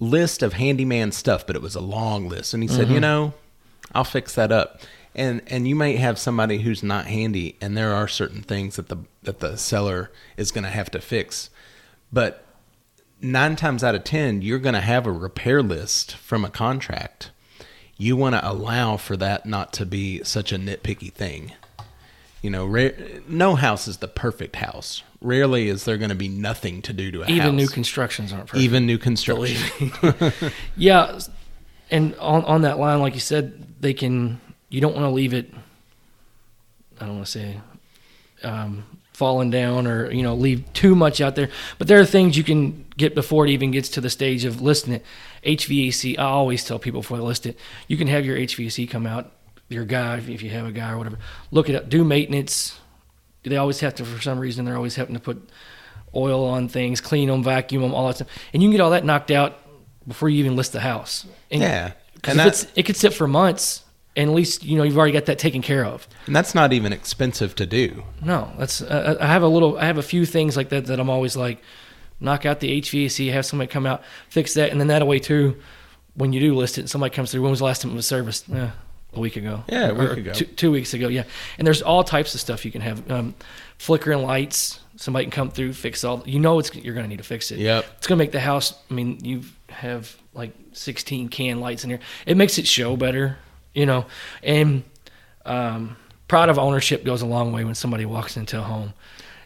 list 0.00 0.42
of 0.42 0.54
handyman 0.54 1.12
stuff, 1.12 1.46
but 1.46 1.54
it 1.54 1.62
was 1.62 1.74
a 1.74 1.80
long 1.80 2.28
list, 2.28 2.54
and 2.54 2.62
he 2.62 2.68
said, 2.68 2.88
you 2.88 2.98
know, 3.00 3.34
I'll 3.94 4.04
fix 4.04 4.34
that 4.34 4.50
up. 4.50 4.80
And 5.18 5.42
and 5.48 5.66
you 5.66 5.74
might 5.74 5.98
have 5.98 6.18
somebody 6.18 6.58
who's 6.58 6.82
not 6.82 7.06
handy, 7.06 7.56
and 7.60 7.76
there 7.76 7.92
are 7.92 8.06
certain 8.06 8.42
things 8.42 8.76
that 8.76 8.88
the 8.88 8.98
that 9.24 9.40
the 9.40 9.56
seller 9.56 10.10
is 10.36 10.52
going 10.52 10.64
to 10.64 10.70
have 10.70 10.90
to 10.92 11.00
fix, 11.00 11.50
but 12.12 12.44
nine 13.20 13.56
times 13.56 13.82
out 13.82 13.96
of 13.96 14.04
ten, 14.04 14.42
you're 14.42 14.60
going 14.60 14.74
to 14.76 14.80
have 14.80 15.06
a 15.06 15.12
repair 15.12 15.60
list 15.62 16.14
from 16.16 16.44
a 16.44 16.50
contract. 16.50 17.32
You 17.96 18.16
want 18.16 18.36
to 18.36 18.48
allow 18.48 18.96
for 18.96 19.16
that 19.16 19.44
not 19.44 19.72
to 19.74 19.84
be 19.84 20.22
such 20.22 20.52
a 20.52 20.56
nitpicky 20.56 21.12
thing. 21.12 21.52
You 22.40 22.50
know, 22.50 22.64
rare, 22.64 22.94
no 23.26 23.56
house 23.56 23.88
is 23.88 23.96
the 23.96 24.06
perfect 24.06 24.54
house. 24.56 25.02
Rarely 25.20 25.68
is 25.68 25.84
there 25.84 25.96
going 25.96 26.10
to 26.10 26.14
be 26.14 26.28
nothing 26.28 26.80
to 26.82 26.92
do 26.92 27.10
to 27.10 27.22
a 27.22 27.24
house. 27.24 27.30
Even 27.30 27.56
new 27.56 27.66
constructions 27.66 28.32
aren't 28.32 28.46
perfect. 28.46 28.62
even 28.62 28.86
new 28.86 28.98
construction. 28.98 29.90
Yeah, 30.76 31.18
and 31.90 32.14
on 32.16 32.44
on 32.44 32.62
that 32.62 32.78
line, 32.78 33.00
like 33.00 33.14
you 33.14 33.20
said, 33.20 33.80
they 33.80 33.94
can. 33.94 34.40
You 34.68 34.80
don't 34.80 34.94
want 34.94 35.04
to 35.04 35.10
leave 35.10 35.32
it. 35.34 35.52
I 37.00 37.06
don't 37.06 37.14
want 37.16 37.26
to 37.26 37.32
say 37.32 37.60
um, 38.42 38.84
falling 39.12 39.50
down 39.50 39.86
or 39.86 40.10
you 40.10 40.22
know 40.22 40.34
leave 40.34 40.64
too 40.72 40.94
much 40.94 41.20
out 41.20 41.34
there. 41.36 41.48
But 41.78 41.86
there 41.88 42.00
are 42.00 42.04
things 42.04 42.36
you 42.36 42.44
can 42.44 42.84
get 42.96 43.14
before 43.14 43.46
it 43.46 43.50
even 43.50 43.70
gets 43.70 43.88
to 43.90 44.00
the 44.00 44.10
stage 44.10 44.44
of 44.44 44.60
listing 44.60 44.94
it. 44.94 45.04
HVAC. 45.44 46.18
I 46.18 46.22
always 46.24 46.64
tell 46.64 46.78
people 46.78 47.00
before 47.02 47.16
they 47.18 47.22
list 47.22 47.46
it, 47.46 47.58
you 47.86 47.96
can 47.96 48.08
have 48.08 48.26
your 48.26 48.36
HVAC 48.36 48.90
come 48.90 49.06
out, 49.06 49.30
your 49.68 49.84
guy 49.84 50.16
if 50.18 50.42
you 50.42 50.50
have 50.50 50.66
a 50.66 50.72
guy 50.72 50.92
or 50.92 50.98
whatever. 50.98 51.18
Look 51.50 51.68
it 51.68 51.74
up. 51.76 51.88
Do 51.88 52.04
maintenance. 52.04 52.78
they 53.44 53.56
always 53.56 53.80
have 53.80 53.94
to 53.96 54.04
for 54.04 54.20
some 54.20 54.38
reason 54.38 54.64
they're 54.64 54.76
always 54.76 54.96
having 54.96 55.14
to 55.14 55.20
put 55.20 55.48
oil 56.14 56.44
on 56.44 56.68
things, 56.68 57.00
clean 57.00 57.28
them, 57.28 57.42
vacuum 57.44 57.82
them, 57.82 57.94
all 57.94 58.06
that 58.08 58.16
stuff, 58.16 58.28
and 58.52 58.62
you 58.62 58.68
can 58.68 58.72
get 58.76 58.80
all 58.82 58.90
that 58.90 59.04
knocked 59.04 59.30
out 59.30 59.58
before 60.06 60.28
you 60.28 60.38
even 60.38 60.56
list 60.56 60.72
the 60.72 60.80
house. 60.80 61.26
And, 61.50 61.60
Yeah. 61.62 61.92
because 62.14 62.32
And 62.32 62.40
if 62.40 62.44
that- 62.44 62.64
it's 62.64 62.72
it 62.76 62.82
could 62.84 62.96
sit 62.96 63.12
for 63.14 63.28
months, 63.28 63.84
and 64.18 64.28
at 64.30 64.34
least 64.36 64.64
you 64.64 64.76
know 64.76 64.82
you've 64.82 64.98
already 64.98 65.12
got 65.12 65.24
that 65.26 65.38
taken 65.38 65.62
care 65.62 65.84
of. 65.84 66.06
And 66.26 66.36
that's 66.36 66.54
not 66.54 66.72
even 66.74 66.92
expensive 66.92 67.54
to 67.54 67.64
do. 67.64 68.04
No, 68.22 68.52
that's 68.58 68.82
uh, 68.82 69.16
I 69.20 69.26
have 69.26 69.42
a 69.42 69.48
little 69.48 69.78
I 69.78 69.84
have 69.86 69.96
a 69.96 70.02
few 70.02 70.26
things 70.26 70.56
like 70.56 70.68
that 70.70 70.84
that 70.86 71.00
I'm 71.00 71.08
always 71.08 71.36
like 71.36 71.62
knock 72.20 72.44
out 72.44 72.60
the 72.60 72.80
HVAC, 72.82 73.32
have 73.32 73.46
somebody 73.46 73.68
come 73.68 73.86
out 73.86 74.02
fix 74.28 74.54
that, 74.54 74.70
and 74.70 74.78
then 74.80 74.88
that 74.88 75.06
way 75.06 75.18
too. 75.18 75.56
When 76.14 76.32
you 76.32 76.40
do 76.40 76.54
list 76.56 76.78
it, 76.78 76.88
somebody 76.90 77.14
comes 77.14 77.30
through. 77.30 77.42
When 77.42 77.50
was 77.50 77.60
the 77.60 77.64
last 77.64 77.82
time 77.82 77.92
it 77.92 77.94
was 77.94 78.06
serviced? 78.06 78.50
Eh, 78.50 78.70
a 79.14 79.20
week 79.20 79.36
ago. 79.36 79.62
Yeah, 79.68 79.88
a 79.90 79.94
Or- 79.94 80.08
week 80.10 80.18
ago. 80.18 80.32
Two, 80.32 80.44
two 80.46 80.70
weeks 80.72 80.92
ago. 80.92 81.06
Yeah, 81.08 81.22
and 81.58 81.66
there's 81.66 81.80
all 81.80 82.02
types 82.02 82.34
of 82.34 82.40
stuff 82.40 82.64
you 82.64 82.72
can 82.72 82.80
have. 82.82 83.08
Um, 83.10 83.34
flickering 83.78 84.22
lights. 84.22 84.80
Somebody 84.96 85.26
can 85.26 85.30
come 85.30 85.50
through, 85.50 85.74
fix 85.74 86.02
all. 86.02 86.24
You 86.26 86.40
know, 86.40 86.58
it's 86.58 86.74
you're 86.74 86.94
going 86.94 87.04
to 87.04 87.08
need 87.08 87.18
to 87.18 87.24
fix 87.24 87.52
it. 87.52 87.60
Yep. 87.60 87.84
It's 87.98 88.06
going 88.08 88.18
to 88.18 88.22
make 88.24 88.32
the 88.32 88.40
house. 88.40 88.74
I 88.90 88.94
mean, 88.94 89.20
you 89.24 89.42
have 89.68 90.16
like 90.34 90.50
16 90.72 91.28
can 91.28 91.60
lights 91.60 91.84
in 91.84 91.90
here. 91.90 92.00
It 92.26 92.36
makes 92.36 92.58
it 92.58 92.66
show 92.66 92.96
better, 92.96 93.36
you 93.78 93.86
know. 93.86 94.06
And 94.42 94.82
um, 95.46 95.96
pride 96.26 96.48
of 96.48 96.58
ownership 96.58 97.04
goes 97.04 97.22
a 97.22 97.26
long 97.26 97.52
way 97.52 97.64
when 97.64 97.74
somebody 97.74 98.04
walks 98.04 98.36
into 98.36 98.58
a 98.58 98.62
home. 98.62 98.92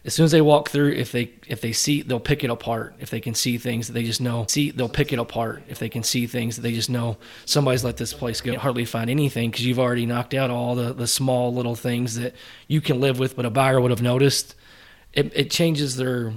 As 0.05 0.13
soon 0.13 0.25
as 0.25 0.31
they 0.31 0.41
walk 0.41 0.69
through, 0.69 0.91
if 0.91 1.13
they 1.13 1.31
if 1.47 1.61
they 1.61 1.71
see, 1.71 2.01
they'll 2.01 2.19
pick 2.19 2.43
it 2.43 2.49
apart. 2.49 2.95
If 2.99 3.09
they 3.09 3.21
can 3.21 3.35
see 3.35 3.57
things 3.57 3.87
that 3.87 3.93
they 3.93 4.03
just 4.03 4.19
know, 4.19 4.45
see, 4.49 4.71
they'll 4.71 4.89
pick 4.89 5.13
it 5.13 5.19
apart. 5.19 5.63
If 5.69 5.79
they 5.79 5.87
can 5.87 6.03
see 6.03 6.27
things 6.27 6.57
that 6.57 6.63
they 6.63 6.73
just 6.73 6.89
know, 6.89 7.17
somebody's 7.45 7.85
let 7.85 7.95
this 7.95 8.13
place 8.13 8.41
go. 8.41 8.57
Hardly 8.57 8.83
find 8.83 9.09
anything 9.09 9.49
because 9.49 9.65
you've 9.65 9.79
already 9.79 10.05
knocked 10.05 10.33
out 10.33 10.49
all 10.49 10.75
the 10.75 10.93
the 10.93 11.07
small 11.07 11.53
little 11.53 11.75
things 11.75 12.15
that 12.15 12.35
you 12.67 12.81
can 12.81 12.99
live 12.99 13.17
with, 13.17 13.37
but 13.37 13.45
a 13.45 13.49
buyer 13.49 13.79
would 13.79 13.91
have 13.91 14.01
noticed. 14.01 14.55
It, 15.13 15.31
it 15.35 15.51
changes 15.51 15.95
their 15.95 16.33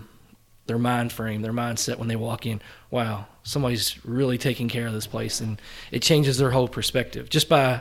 their 0.67 0.79
mind 0.79 1.13
frame, 1.13 1.43
their 1.43 1.53
mindset 1.53 1.99
when 1.99 2.09
they 2.09 2.17
walk 2.17 2.47
in. 2.47 2.61
Wow, 2.91 3.27
somebody's 3.43 4.05
really 4.05 4.39
taking 4.39 4.69
care 4.69 4.87
of 4.87 4.93
this 4.93 5.07
place, 5.07 5.41
and 5.41 5.61
it 5.91 6.03
changes 6.03 6.39
their 6.39 6.51
whole 6.51 6.69
perspective 6.69 7.29
just 7.31 7.49
by 7.49 7.81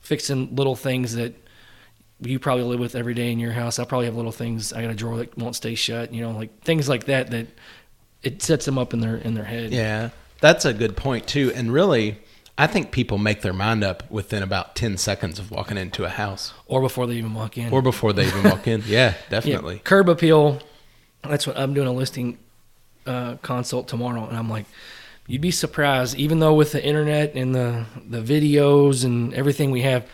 fixing 0.00 0.54
little 0.56 0.76
things 0.76 1.14
that 1.14 1.34
you 2.20 2.38
probably 2.38 2.64
live 2.64 2.80
with 2.80 2.94
every 2.94 3.14
day 3.14 3.30
in 3.30 3.38
your 3.38 3.52
house. 3.52 3.78
I 3.78 3.84
probably 3.84 4.06
have 4.06 4.16
little 4.16 4.32
things. 4.32 4.72
I 4.72 4.82
got 4.82 4.90
a 4.90 4.94
drawer 4.94 5.16
that 5.18 5.36
won't 5.38 5.54
stay 5.54 5.74
shut. 5.74 6.12
You 6.12 6.22
know, 6.22 6.32
like 6.32 6.62
things 6.62 6.88
like 6.88 7.04
that. 7.04 7.30
That 7.30 7.46
it 8.22 8.42
sets 8.42 8.64
them 8.64 8.78
up 8.78 8.92
in 8.92 9.00
their 9.00 9.16
in 9.16 9.34
their 9.34 9.44
head. 9.44 9.72
Yeah. 9.72 10.10
That's 10.40 10.64
a 10.64 10.72
good 10.72 10.96
point 10.96 11.26
too. 11.26 11.52
And 11.54 11.72
really, 11.72 12.18
I 12.56 12.66
think 12.68 12.90
people 12.92 13.18
make 13.18 13.42
their 13.42 13.52
mind 13.52 13.82
up 13.84 14.08
within 14.10 14.42
about 14.42 14.76
10 14.76 14.96
seconds 14.96 15.38
of 15.40 15.50
walking 15.50 15.76
into 15.76 16.04
a 16.04 16.08
house 16.08 16.52
Or 16.66 16.80
before 16.80 17.06
they 17.08 17.14
even 17.14 17.34
walk 17.34 17.58
in. 17.58 17.72
or 17.72 17.82
before 17.82 18.12
they 18.12 18.26
even 18.26 18.44
walk 18.44 18.66
in. 18.68 18.82
Yeah, 18.86 18.86
Yeah, 19.10 19.14
definitely. 19.30 19.80
curb 19.84 20.08
appeal. 20.08 20.60
That's 21.22 21.46
what 21.46 21.58
I'm 21.58 21.74
doing 21.74 21.88
a 21.88 21.92
listing 21.92 22.38
uh, 23.06 23.36
consult 23.42 23.88
tomorrow, 23.88 24.26
and 24.26 24.36
I'm 24.36 24.48
like, 24.48 24.66
you'd 25.26 25.40
be 25.40 25.50
surprised. 25.50 26.16
Even 26.16 26.40
though 26.40 26.54
with 26.54 26.72
the 26.72 26.84
internet 26.84 27.34
and 27.34 27.54
the 27.54 27.86
the 28.08 28.20
videos 28.20 29.04
and 29.04 29.34
everything 29.34 29.70
we 29.70 29.82
have, 29.82 30.06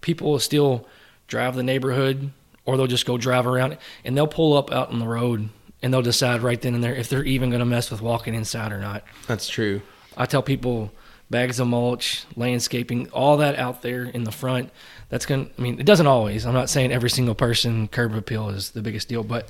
people 0.00 0.30
will 0.32 0.38
still 0.38 0.86
drive 1.26 1.54
the 1.56 1.62
neighborhood, 1.62 2.30
or 2.64 2.76
they'll 2.76 2.86
just 2.86 3.06
go 3.06 3.16
drive 3.16 3.46
around, 3.46 3.78
and 4.04 4.16
they'll 4.16 4.26
pull 4.26 4.56
up 4.56 4.70
out 4.72 4.90
on 4.90 4.98
the 4.98 5.06
road, 5.06 5.48
and 5.82 5.92
they'll 5.92 6.02
decide 6.02 6.42
right 6.42 6.60
then 6.60 6.74
and 6.74 6.84
there 6.84 6.94
if 6.94 7.08
they're 7.08 7.24
even 7.24 7.50
going 7.50 7.60
to 7.60 7.66
mess 7.66 7.90
with 7.90 8.02
walking 8.02 8.34
inside 8.34 8.72
or 8.72 8.80
not. 8.80 9.04
That's 9.26 9.48
true. 9.48 9.82
I 10.16 10.26
tell 10.26 10.42
people 10.42 10.92
bags 11.30 11.60
of 11.60 11.68
mulch, 11.68 12.24
landscaping, 12.36 13.08
all 13.10 13.36
that 13.36 13.56
out 13.56 13.82
there 13.82 14.02
in 14.02 14.24
the 14.24 14.32
front. 14.32 14.70
That's 15.08 15.26
going 15.26 15.46
to, 15.46 15.52
I 15.56 15.62
mean, 15.62 15.78
it 15.80 15.86
doesn't 15.86 16.06
always. 16.06 16.44
I'm 16.44 16.54
not 16.54 16.68
saying 16.68 16.92
every 16.92 17.10
single 17.10 17.36
person 17.36 17.86
curb 17.86 18.14
appeal 18.14 18.50
is 18.50 18.70
the 18.70 18.82
biggest 18.82 19.08
deal, 19.08 19.22
but 19.22 19.48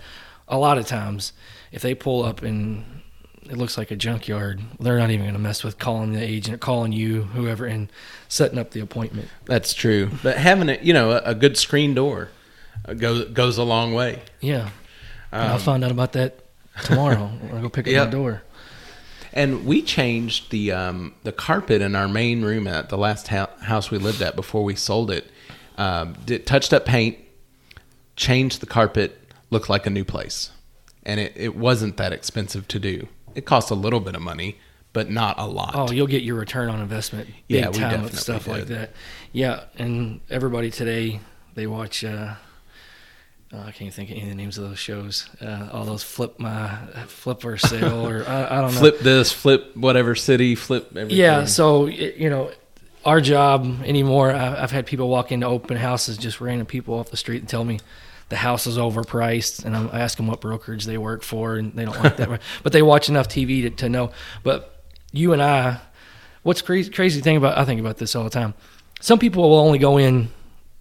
a 0.51 0.59
lot 0.59 0.77
of 0.79 0.87
times 0.87 1.33
if 1.73 1.81
they 1.83 1.95
pull 1.95 2.25
up 2.25 2.43
and 2.43 2.85
it 3.45 3.57
looks 3.57 3.79
like 3.79 3.91
a 3.91 3.97
junkyard, 3.97 4.61
they're 4.79 4.99
not 4.99 5.11
even 5.11 5.25
going 5.25 5.33
to 5.35 5.41
mess 5.41 5.65
with 5.65 5.79
calling 5.79 6.13
the 6.13 6.23
agent 6.23 6.61
calling 6.61 6.93
you, 6.93 7.23
whoever, 7.23 7.65
and 7.67 7.91
setting 8.29 8.59
up 8.59 8.71
the 8.73 8.81
appointment. 8.81 9.29
That's 9.47 9.73
true. 9.75 10.11
But 10.23 10.37
having 10.37 10.69
it, 10.69 10.83
you 10.83 10.93
know, 10.93 11.13
a, 11.13 11.19
a 11.31 11.35
good 11.35 11.57
screen 11.57 11.95
door 11.95 12.29
uh, 12.85 12.95
goes 12.95 13.29
goes 13.31 13.57
a 13.59 13.65
long 13.65 13.95
way. 13.95 14.21
Yeah. 14.41 14.71
And 15.33 15.43
I'll 15.43 15.59
find 15.59 15.83
out 15.85 15.91
about 15.93 16.13
that 16.13 16.41
tomorrow 16.85 17.27
when 17.29 17.57
I 17.59 17.63
go 17.63 17.69
pick 17.69 17.87
up 17.87 17.93
Yep. 17.93 18.07
my 18.07 18.11
door. 18.11 18.43
And 19.33 19.65
we 19.65 19.81
changed 19.83 20.51
the 20.51 20.73
um, 20.73 21.15
the 21.23 21.33
carpet 21.33 21.83
in 21.83 21.95
our 21.95 22.09
main 22.09 22.43
room 22.43 22.67
at 22.67 22.89
the 22.89 22.99
last 22.99 23.29
hou- 23.29 23.47
house 23.63 23.91
we 23.91 23.99
lived 23.99 24.21
at 24.23 24.35
before 24.35 24.65
we 24.65 24.75
sold 24.75 25.11
it. 25.11 25.31
Um, 25.79 26.15
did 26.27 26.47
touched 26.47 26.73
up 26.73 26.85
paint, 26.85 27.17
changed 28.17 28.61
the 28.61 28.67
carpet, 28.67 29.20
looked 29.51 29.69
like 29.69 29.87
a 29.87 29.91
new 29.91 30.05
place, 30.05 30.51
and 31.05 31.21
it, 31.21 31.33
it 31.37 31.57
wasn't 31.57 31.97
that 31.97 32.13
expensive 32.13 32.67
to 32.69 32.79
do. 32.79 33.09
It 33.35 33.45
cost 33.45 33.71
a 33.71 33.75
little 33.75 34.01
bit 34.01 34.15
of 34.15 34.23
money, 34.23 34.59
but 34.93 35.11
not 35.11 35.39
a 35.39 35.47
lot. 35.47 35.73
Oh, 35.75 35.91
you'll 35.91 36.07
get 36.07 36.23
your 36.23 36.37
return 36.37 36.69
on 36.69 36.81
investment 36.81 37.27
big 37.49 37.61
Yeah, 37.61 37.69
we 37.69 37.79
time 37.79 37.91
definitely 37.91 38.19
stuff 38.19 38.47
like 38.47 38.67
that. 38.67 38.93
Yeah, 39.33 39.65
and 39.77 40.21
everybody 40.31 40.71
today 40.71 41.21
they 41.55 41.67
watch. 41.67 42.05
Uh, 42.05 42.35
oh, 43.53 43.61
I 43.61 43.73
can't 43.73 43.93
think 43.93 44.11
of 44.11 44.17
any 44.17 44.25
of 44.25 44.29
the 44.31 44.35
names 44.35 44.59
of 44.59 44.69
those 44.69 44.79
shows. 44.79 45.29
Uh, 45.41 45.69
all 45.73 45.85
those 45.85 46.03
flip 46.03 46.39
my 46.39 46.77
flip 47.07 47.45
or 47.45 47.57
sale 47.57 48.07
or 48.07 48.25
I, 48.29 48.59
I 48.59 48.61
don't 48.61 48.75
know. 48.75 48.81
flip 48.81 49.01
this, 49.01 49.33
flip 49.33 49.77
whatever 49.77 50.15
city, 50.15 50.55
flip 50.55 50.97
everything. 50.97 51.19
Yeah, 51.19 51.45
so 51.45 51.87
you 51.87 52.31
know, 52.31 52.51
our 53.05 53.21
job 53.21 53.83
anymore. 53.85 54.33
I've 54.33 54.73
had 54.73 54.87
people 54.87 55.09
walk 55.09 55.31
into 55.33 55.47
open 55.47 55.77
houses, 55.77 56.19
just 56.19 56.41
random 56.41 56.67
people 56.67 56.95
off 56.95 57.11
the 57.11 57.17
street, 57.17 57.39
and 57.39 57.49
tell 57.49 57.65
me 57.65 57.79
the 58.31 58.37
house 58.37 58.67
is 58.67 58.79
overpriced, 58.79 59.65
and 59.65 59.77
I'm, 59.77 59.91
I 59.93 60.01
ask 60.01 60.17
them 60.17 60.27
what 60.27 60.41
brokerage 60.41 60.87
they 60.87 60.97
work 60.97 61.23
for, 61.23 61.57
and 61.57 61.73
they 61.75 61.85
don't 61.85 62.03
like 62.03 62.17
that, 62.17 62.41
but 62.63 62.73
they 62.73 62.81
watch 62.81 63.09
enough 63.09 63.29
TV 63.29 63.63
to, 63.63 63.71
to 63.71 63.89
know. 63.89 64.13
But 64.43 64.83
you 65.13 65.33
and 65.33 65.43
I, 65.43 65.81
what's 66.43 66.63
crazy 66.63 66.91
crazy 66.91 67.21
thing 67.21 67.37
about 67.37 67.59
I 67.59 67.65
think 67.65 67.81
about 67.81 67.99
this 67.99 68.17
all 68.17 68.25
the 68.25 68.31
time. 68.31 68.55
Some 69.01 69.19
people 69.19 69.49
will 69.49 69.59
only 69.59 69.79
go 69.79 69.99
in 69.99 70.29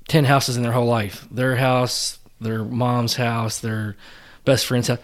ten 0.08 0.25
houses 0.25 0.58
in 0.58 0.63
their 0.63 0.72
whole 0.72 0.86
life. 0.86 1.27
Their 1.32 1.56
house, 1.56 2.20
their 2.39 2.63
mom's 2.63 3.15
house, 3.15 3.60
their 3.60 3.98
best 4.46 4.65
friend's 4.65 4.88
house. 4.88 5.00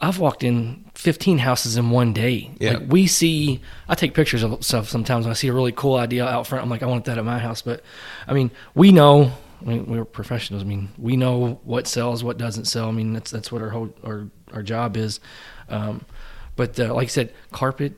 I've 0.00 0.20
walked 0.20 0.44
in 0.44 0.84
15 0.94 1.38
houses 1.38 1.76
in 1.76 1.90
one 1.90 2.12
day. 2.12 2.52
Yeah. 2.60 2.74
Like 2.74 2.82
we 2.88 3.06
see, 3.08 3.60
I 3.88 3.96
take 3.96 4.14
pictures 4.14 4.44
of 4.44 4.64
stuff 4.64 4.88
sometimes 4.88 5.24
when 5.24 5.32
I 5.32 5.34
see 5.34 5.48
a 5.48 5.52
really 5.52 5.72
cool 5.72 5.96
idea 5.96 6.24
out 6.24 6.46
front. 6.46 6.62
I'm 6.62 6.70
like, 6.70 6.84
I 6.84 6.86
want 6.86 7.06
that 7.06 7.18
at 7.18 7.24
my 7.24 7.38
house. 7.38 7.62
But 7.62 7.82
I 8.26 8.32
mean, 8.32 8.52
we 8.76 8.92
know, 8.92 9.32
I 9.60 9.64
mean, 9.64 9.86
we're 9.86 10.04
professionals. 10.04 10.62
I 10.62 10.66
mean, 10.66 10.90
we 10.98 11.16
know 11.16 11.60
what 11.64 11.86
sells, 11.86 12.22
what 12.22 12.38
doesn't 12.38 12.66
sell. 12.66 12.88
I 12.88 12.92
mean, 12.92 13.12
that's, 13.12 13.30
that's 13.30 13.50
what 13.50 13.62
our 13.62 13.70
whole, 13.70 13.92
our, 14.04 14.28
our 14.52 14.62
job 14.62 14.96
is. 14.96 15.20
Um, 15.68 16.04
but 16.56 16.78
uh, 16.78 16.94
like 16.94 17.06
I 17.06 17.08
said, 17.08 17.32
carpet, 17.50 17.94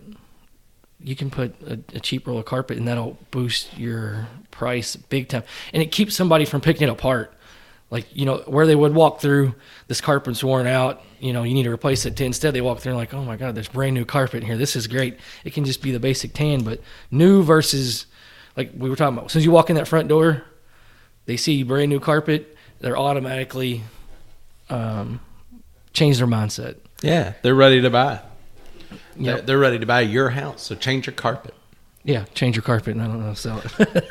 you 1.02 1.16
can 1.16 1.30
put 1.30 1.54
a, 1.62 1.78
a 1.94 2.00
cheap 2.00 2.26
roll 2.26 2.38
of 2.38 2.44
carpet 2.44 2.78
and 2.78 2.88
that'll 2.88 3.18
boost 3.30 3.78
your 3.78 4.28
price 4.50 4.96
big 4.96 5.28
time. 5.28 5.42
And 5.72 5.82
it 5.82 5.92
keeps 5.92 6.14
somebody 6.14 6.44
from 6.44 6.60
picking 6.60 6.88
it 6.88 6.90
apart. 6.90 7.32
Like, 7.90 8.06
you 8.14 8.24
know, 8.24 8.38
where 8.46 8.66
they 8.66 8.76
would 8.76 8.94
walk 8.94 9.20
through, 9.20 9.54
this 9.88 10.00
carpet's 10.00 10.44
worn 10.44 10.66
out, 10.66 11.02
you 11.18 11.32
know, 11.32 11.42
you 11.42 11.54
need 11.54 11.64
to 11.64 11.72
replace 11.72 12.06
it. 12.06 12.20
Instead, 12.20 12.54
they 12.54 12.60
walk 12.60 12.78
through 12.78 12.92
and 12.92 12.98
like, 12.98 13.12
oh 13.12 13.24
my 13.24 13.36
God, 13.36 13.54
there's 13.54 13.68
brand 13.68 13.94
new 13.94 14.04
carpet 14.04 14.42
in 14.42 14.46
here. 14.46 14.56
This 14.56 14.76
is 14.76 14.86
great. 14.86 15.18
It 15.44 15.52
can 15.52 15.64
just 15.64 15.82
be 15.82 15.90
the 15.90 15.98
basic 15.98 16.32
tan, 16.32 16.62
but 16.62 16.80
new 17.10 17.42
versus, 17.42 18.06
like 18.56 18.70
we 18.76 18.88
were 18.88 18.96
talking 18.96 19.18
about, 19.18 19.34
as 19.34 19.44
you 19.44 19.50
walk 19.50 19.70
in 19.70 19.76
that 19.76 19.88
front 19.88 20.06
door, 20.06 20.44
they 21.26 21.36
see 21.36 21.62
brand 21.62 21.90
new 21.90 22.00
carpet, 22.00 22.56
they're 22.80 22.96
automatically 22.98 23.82
um, 24.68 25.20
change 25.92 26.18
their 26.18 26.26
mindset. 26.26 26.76
yeah, 27.02 27.34
they're 27.42 27.54
ready 27.54 27.80
to 27.80 27.90
buy. 27.90 28.20
They're, 29.16 29.40
they're 29.42 29.58
ready 29.58 29.78
to 29.78 29.86
buy 29.86 30.00
your 30.00 30.30
house, 30.30 30.62
so 30.62 30.74
change 30.74 31.06
your 31.06 31.14
carpet. 31.14 31.54
Yeah, 32.04 32.24
change 32.34 32.56
your 32.56 32.62
carpet 32.62 32.94
and 32.96 33.02
I 33.02 33.06
don't 33.06 33.20
know, 33.20 33.34
sell 33.34 33.62
it. 33.64 34.04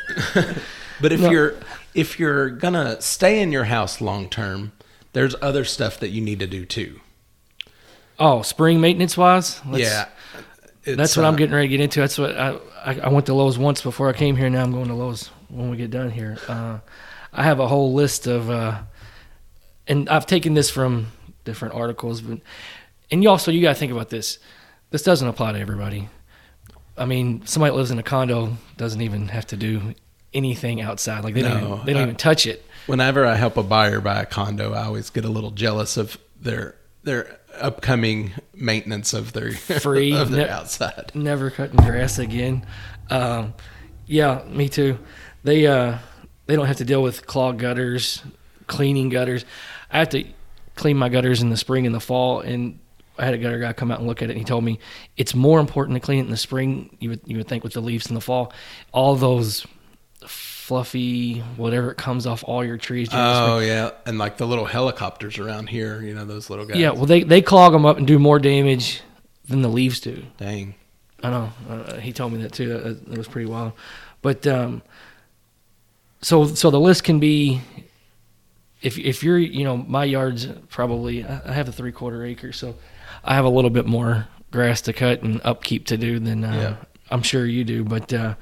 But 1.01 1.13
if 1.13 1.21
No. 1.21 1.31
you're 1.31 1.53
if 1.95 2.19
you're 2.19 2.49
gonna 2.49 2.99
stay 3.01 3.41
in 3.41 3.51
your 3.53 3.63
house 3.63 4.01
long 4.01 4.29
term, 4.29 4.73
there's 5.13 5.33
other 5.41 5.63
stuff 5.63 5.97
that 6.01 6.09
you 6.09 6.19
need 6.21 6.39
to 6.39 6.47
do 6.47 6.65
too. 6.65 6.99
oh, 8.19 8.41
spring 8.41 8.81
maintenance 8.81 9.15
wise? 9.17 9.61
yeah, 9.71 10.09
That's 10.83 11.15
what 11.15 11.25
I'm 11.25 11.35
uh, 11.35 11.37
getting 11.37 11.55
ready 11.55 11.69
to 11.69 11.77
get 11.77 11.81
into. 11.81 12.01
That's 12.01 12.17
what 12.17 12.37
I, 12.37 12.57
I 12.85 12.99
I 13.05 13.09
went 13.09 13.25
to 13.27 13.33
Lowe's 13.33 13.57
once 13.57 13.81
before 13.81 14.09
I 14.09 14.13
came 14.13 14.35
here. 14.35 14.49
Now 14.49 14.61
I'm 14.61 14.73
going 14.73 14.89
to 14.89 14.93
Lowe's 14.93 15.31
when 15.49 15.69
we 15.69 15.77
get 15.77 15.91
done 15.91 16.09
here. 16.11 16.37
Uh, 16.47 16.79
I 17.33 17.43
have 17.43 17.59
a 17.59 17.67
whole 17.67 17.93
list 17.93 18.27
of, 18.27 18.49
uh, 18.49 18.79
and 19.87 20.09
I've 20.09 20.25
taken 20.25 20.53
this 20.53 20.69
from 20.69 21.07
different 21.45 21.75
articles, 21.75 22.21
but 22.21 22.39
and 23.11 23.23
you 23.23 23.29
also 23.29 23.51
you 23.51 23.61
got 23.61 23.69
to 23.69 23.75
think 23.79 23.91
about 23.91 24.09
this. 24.09 24.37
This 24.91 25.03
doesn't 25.03 25.27
apply 25.27 25.53
to 25.53 25.59
everybody. 25.59 26.09
I 26.97 27.05
mean, 27.05 27.45
somebody 27.45 27.71
that 27.71 27.77
lives 27.77 27.91
in 27.91 27.99
a 27.99 28.03
condo 28.03 28.57
doesn't 28.77 29.01
even 29.01 29.27
have 29.29 29.47
to 29.47 29.57
do 29.57 29.93
anything 30.33 30.81
outside. 30.81 31.23
Like 31.23 31.33
they 31.33 31.41
don't 31.41 31.63
even, 31.63 31.85
they 31.85 31.93
don't 31.93 32.01
I- 32.01 32.05
even 32.05 32.15
touch 32.15 32.45
it. 32.45 32.65
Whenever 32.87 33.25
I 33.25 33.35
help 33.35 33.55
a 33.57 33.63
buyer 33.63 34.01
buy 34.01 34.19
a 34.21 34.25
condo, 34.25 34.73
I 34.73 34.85
always 34.85 35.09
get 35.11 35.23
a 35.23 35.29
little 35.29 35.51
jealous 35.51 35.95
of 35.97 36.17
their 36.41 36.75
their 37.03 37.39
upcoming 37.59 38.31
maintenance 38.55 39.13
of 39.13 39.33
their 39.33 39.51
Free. 39.53 40.15
of 40.15 40.31
their 40.31 40.47
Ne- 40.47 40.51
outside. 40.51 41.11
never 41.13 41.49
cutting 41.51 41.77
grass 41.77 42.17
again. 42.19 42.65
Um, 43.09 43.53
yeah, 44.07 44.41
me 44.49 44.69
too. 44.69 44.97
They 45.43 45.67
uh, 45.67 45.97
they 46.45 46.55
don't 46.55 46.65
have 46.67 46.77
to 46.77 46.85
deal 46.85 47.01
with 47.01 47.25
clogged 47.25 47.59
gutters, 47.59 48.23
cleaning 48.67 49.09
gutters. 49.09 49.45
I 49.91 49.99
have 49.99 50.09
to 50.09 50.25
clean 50.75 50.97
my 50.97 51.09
gutters 51.09 51.41
in 51.41 51.49
the 51.49 51.57
spring 51.57 51.85
and 51.85 51.93
the 51.93 51.99
fall, 51.99 52.41
and 52.41 52.79
I 53.17 53.25
had 53.25 53.33
a 53.33 53.37
gutter 53.37 53.59
guy 53.59 53.73
come 53.73 53.91
out 53.91 53.99
and 53.99 54.07
look 54.07 54.21
at 54.21 54.29
it, 54.29 54.33
and 54.33 54.39
he 54.39 54.45
told 54.45 54.63
me 54.63 54.79
it's 55.17 55.35
more 55.35 55.59
important 55.59 55.95
to 55.95 55.99
clean 55.99 56.19
it 56.19 56.23
in 56.23 56.31
the 56.31 56.37
spring. 56.37 56.95
You 56.99 57.09
would 57.09 57.21
you 57.25 57.37
would 57.37 57.47
think 57.47 57.63
with 57.63 57.73
the 57.73 57.81
leaves 57.81 58.07
in 58.07 58.15
the 58.15 58.21
fall, 58.21 58.53
all 58.91 59.15
those 59.15 59.65
fluffy 60.25 61.39
whatever 61.57 61.91
it 61.91 61.97
comes 61.97 62.27
off 62.27 62.43
all 62.45 62.63
your 62.63 62.77
trees. 62.77 63.09
during 63.09 63.23
the 63.25 63.35
spring. 63.35 63.51
Oh 63.51 63.59
yeah, 63.59 63.91
and 64.05 64.17
like 64.17 64.37
the 64.37 64.45
little 64.45 64.65
helicopters 64.65 65.39
around 65.39 65.67
here, 65.67 66.01
you 66.01 66.13
know 66.13 66.25
those 66.25 66.49
little 66.49 66.65
guys. 66.65 66.77
yeah. 66.77 66.91
Well, 66.91 67.05
they 67.05 67.23
they 67.23 67.41
clog 67.41 67.73
them 67.73 67.85
up 67.85 67.97
and 67.97 68.05
do 68.05 68.19
more 68.19 68.39
damage 68.39 69.01
than 69.47 69.61
the 69.61 69.69
leaves 69.69 69.99
do. 69.99 70.23
dang. 70.37 70.75
I 71.21 71.29
know. 71.31 71.51
Uh, 71.69 71.95
he 71.97 72.13
told 72.13 72.31
me 72.31 72.41
that 72.43 72.53
too. 72.53 72.69
That, 72.69 73.05
that 73.09 73.17
was 73.17 73.27
pretty 73.27 73.49
wild. 73.49 73.73
But 74.21 74.47
um, 74.47 74.81
so 76.21 76.45
so 76.45 76.69
the 76.71 76.79
list 76.79 77.03
can 77.03 77.19
be 77.19 77.61
if 78.81 78.97
if 78.97 79.23
you're 79.23 79.37
you 79.37 79.63
know 79.63 79.77
my 79.77 80.03
yard's 80.05 80.47
probably 80.69 81.25
I 81.25 81.53
have 81.53 81.67
a 81.67 81.71
three 81.71 81.91
quarter 81.91 82.23
acre, 82.25 82.51
so 82.51 82.75
I 83.23 83.35
have 83.35 83.45
a 83.45 83.49
little 83.49 83.69
bit 83.69 83.85
more 83.85 84.27
grass 84.51 84.81
to 84.81 84.93
cut 84.93 85.21
and 85.21 85.41
upkeep 85.43 85.85
to 85.87 85.97
do 85.97 86.19
than 86.19 86.43
uh, 86.43 86.53
Yeah. 86.53 86.75
I'm 87.11 87.21
sure 87.23 87.45
you 87.45 87.63
do. 87.63 87.83
But 87.83 88.13
uh, 88.13 88.35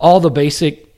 all 0.00 0.20
the 0.20 0.30
basic 0.30 0.92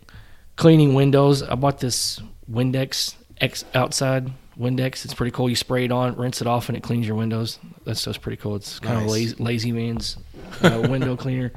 cleaning 0.57 0.95
windows. 0.95 1.43
I 1.43 1.55
bought 1.55 1.79
this 1.81 2.21
Windex 2.51 3.15
X 3.41 3.65
outside 3.75 4.33
Windex. 4.59 5.05
It's 5.05 5.13
pretty 5.15 5.31
cool. 5.31 5.49
You 5.51 5.57
spray 5.57 5.85
it 5.85 5.93
on, 5.93 6.17
rinse 6.17 6.41
it 6.41 6.47
off, 6.47 6.69
and 6.71 6.77
it 6.77 6.83
cleans 6.83 7.07
your 7.07 7.17
windows. 7.17 7.59
That's 7.85 8.03
just 8.05 8.23
pretty 8.23 8.39
cool. 8.39 8.57
It's 8.57 8.79
kind 8.81 8.97
of 8.97 9.03
Nice. 9.03 9.11
lazy, 9.13 9.37
lazy 9.43 9.73
man's 9.73 10.17
uh, 10.63 10.87
window 10.89 11.17
cleaner. 11.25 11.53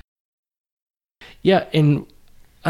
Yeah, 1.41 1.65
and 1.73 2.05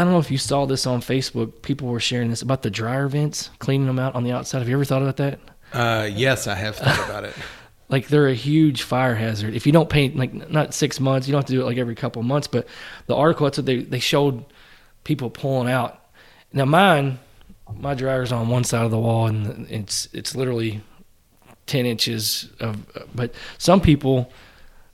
I 0.00 0.04
don't 0.04 0.12
know 0.14 0.18
if 0.18 0.30
you 0.30 0.38
saw 0.38 0.64
this 0.64 0.86
on 0.86 1.00
Facebook. 1.02 1.60
People 1.62 1.88
were 1.88 2.00
sharing 2.00 2.30
this 2.30 2.40
about 2.40 2.62
the 2.62 2.70
dryer 2.70 3.06
vents, 3.06 3.50
cleaning 3.58 3.86
them 3.86 3.98
out 3.98 4.14
on 4.14 4.24
the 4.24 4.32
outside. 4.32 4.60
Have 4.60 4.68
you 4.68 4.74
ever 4.74 4.84
thought 4.84 5.02
about 5.02 5.18
that? 5.18 5.40
Uh, 5.72 6.08
yes, 6.10 6.46
I 6.46 6.54
have 6.54 6.76
thought 6.76 7.04
about 7.04 7.24
it. 7.24 7.34
Like 7.90 8.06
they're 8.06 8.28
a 8.28 8.34
huge 8.34 8.82
fire 8.82 9.16
hazard. 9.16 9.52
If 9.56 9.66
you 9.66 9.72
don't 9.72 9.90
paint 9.90 10.14
like 10.14 10.48
not 10.48 10.74
six 10.74 11.00
months, 11.00 11.26
you 11.26 11.32
don't 11.32 11.40
have 11.40 11.48
to 11.48 11.54
do 11.54 11.62
it 11.62 11.64
like 11.64 11.76
every 11.76 11.96
couple 11.96 12.20
of 12.20 12.26
months. 12.26 12.46
But 12.46 12.68
the 13.06 13.16
article 13.16 13.46
that's 13.46 13.58
what 13.58 13.66
they 13.66 13.82
they 13.82 13.98
showed 13.98 14.44
people 15.02 15.28
pulling 15.28 15.68
out. 15.68 16.00
Now 16.52 16.66
mine, 16.66 17.18
my 17.76 17.94
dryer's 17.94 18.30
on 18.30 18.48
one 18.48 18.62
side 18.62 18.84
of 18.84 18.92
the 18.92 18.98
wall 19.00 19.26
and 19.26 19.68
it's 19.68 20.08
it's 20.12 20.36
literally 20.36 20.82
ten 21.66 21.84
inches 21.84 22.48
of. 22.60 22.86
But 23.12 23.34
some 23.58 23.80
people, 23.80 24.30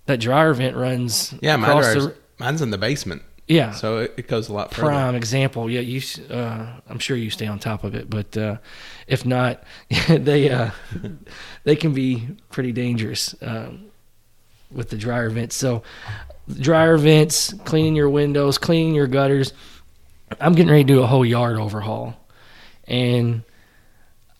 that 0.06 0.18
dryer 0.18 0.54
vent 0.54 0.74
runs 0.74 1.34
Yeah, 1.42 1.56
my 1.56 1.66
dryer's, 1.66 2.06
the 2.06 2.14
mine's 2.38 2.62
in 2.62 2.70
the 2.70 2.78
basement, 2.78 3.20
yeah 3.46 3.70
so 3.70 3.98
it, 3.98 4.14
it 4.16 4.28
goes 4.28 4.48
a 4.48 4.52
lot 4.52 4.72
further. 4.72 4.88
prime 4.88 5.14
example. 5.14 5.70
Yeah, 5.70 5.80
you. 5.80 6.00
Uh, 6.28 6.66
I'm 6.88 6.98
sure 6.98 7.16
you 7.16 7.30
stay 7.30 7.46
on 7.46 7.58
top 7.58 7.84
of 7.84 7.94
it, 7.94 8.08
but 8.10 8.36
uh, 8.36 8.56
if 9.06 9.24
not, 9.24 9.62
they 10.08 10.50
uh, 10.50 10.70
they 11.64 11.76
can 11.76 11.92
be 11.92 12.28
pretty 12.50 12.72
dangerous 12.72 13.34
um, 13.42 13.86
with 14.70 14.90
the 14.90 14.96
dryer 14.96 15.30
vents. 15.30 15.54
So, 15.54 15.82
dryer 16.60 16.96
vents, 16.96 17.54
cleaning 17.64 17.96
your 17.96 18.10
windows, 18.10 18.58
cleaning 18.58 18.94
your 18.94 19.06
gutters. 19.06 19.52
I'm 20.40 20.54
getting 20.54 20.70
ready 20.70 20.84
to 20.84 20.92
do 20.94 21.02
a 21.02 21.06
whole 21.06 21.24
yard 21.24 21.56
overhaul, 21.56 22.16
and 22.88 23.42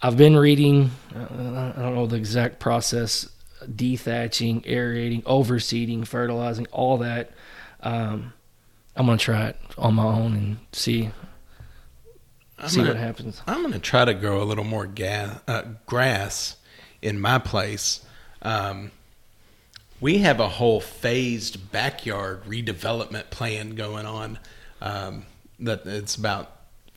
I've 0.02 0.16
been 0.16 0.36
reading. 0.36 0.90
Uh, 1.14 1.72
I 1.76 1.80
don't 1.80 1.94
know 1.94 2.06
the 2.06 2.16
exact 2.16 2.58
process: 2.58 3.28
dethatching, 3.62 4.64
aerating, 4.66 5.22
overseeding, 5.22 6.06
fertilizing, 6.06 6.66
all 6.72 6.98
that. 6.98 7.30
Um, 7.80 8.32
I'm 8.96 9.06
gonna 9.06 9.18
try 9.18 9.46
it 9.46 9.56
on 9.78 9.94
my 9.94 10.04
own 10.04 10.34
and 10.34 10.58
see 10.72 11.10
I'm 12.58 12.68
see 12.68 12.78
gonna, 12.78 12.90
what 12.90 12.98
happens. 12.98 13.42
I'm 13.46 13.60
going 13.60 13.72
to 13.72 13.78
try 13.78 14.04
to 14.04 14.14
grow 14.14 14.42
a 14.42 14.44
little 14.44 14.64
more 14.64 14.86
ga- 14.86 15.40
uh, 15.46 15.62
grass 15.84 16.56
in 17.02 17.20
my 17.20 17.38
place. 17.38 18.04
Um, 18.42 18.92
we 20.00 20.18
have 20.18 20.40
a 20.40 20.48
whole 20.48 20.80
phased 20.80 21.70
backyard 21.70 22.44
redevelopment 22.44 23.30
plan 23.30 23.74
going 23.74 24.06
on. 24.06 24.38
Um, 24.80 25.26
that 25.60 25.86
it's 25.86 26.16
about 26.16 26.52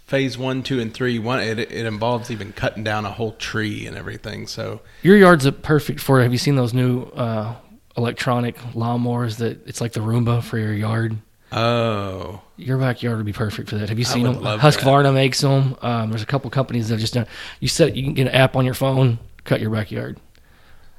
phase 0.06 0.38
one, 0.38 0.64
two, 0.64 0.80
and 0.80 0.94
three. 0.94 1.20
One, 1.20 1.40
it, 1.40 1.60
it 1.60 1.86
involves 1.86 2.32
even 2.32 2.52
cutting 2.54 2.84
down 2.84 3.06
a 3.06 3.12
whole 3.12 3.34
tree 3.34 3.86
and 3.86 3.98
everything. 3.98 4.48
So 4.48 4.82
Your 5.02 5.18
yard's 5.18 5.46
a 5.46 5.52
perfect 5.52 6.00
for. 6.00 6.22
Have 6.22 6.32
you 6.32 6.38
seen 6.38 6.56
those 6.56 6.74
new 6.74 7.04
uh, 7.04 7.56
electronic 7.98 8.58
lawnmowers 8.74 9.38
that 9.38 9.66
it's 9.68 9.82
like 9.82 9.94
the 9.94 10.02
Roomba 10.02 10.42
for 10.44 10.58
your 10.58 10.74
yard? 10.74 11.18
Oh, 11.52 12.42
Your 12.58 12.78
backyard 12.78 13.18
would 13.18 13.26
be 13.26 13.34
perfect 13.34 13.70
for 13.70 13.78
that. 13.78 13.90
Have 13.90 13.98
you 14.00 14.06
seen 14.06 14.24
them? 14.24 14.36
Husqvarna 14.36 15.14
makes 15.14 15.42
them. 15.42 15.76
Um, 15.82 16.10
there's 16.10 16.22
a 16.22 16.28
couple 16.28 16.50
companies 16.50 16.90
that 16.90 16.96
have 16.96 17.02
just 17.02 17.14
done. 17.16 17.26
You 17.60 17.68
set 17.68 17.96
you 17.96 18.04
can 18.04 18.14
get 18.14 18.28
an 18.28 18.34
app 18.34 18.56
on 18.56 18.66
your 18.66 18.74
phone, 18.76 19.18
cut 19.46 19.60
your 19.62 19.72
backyard. 19.72 20.20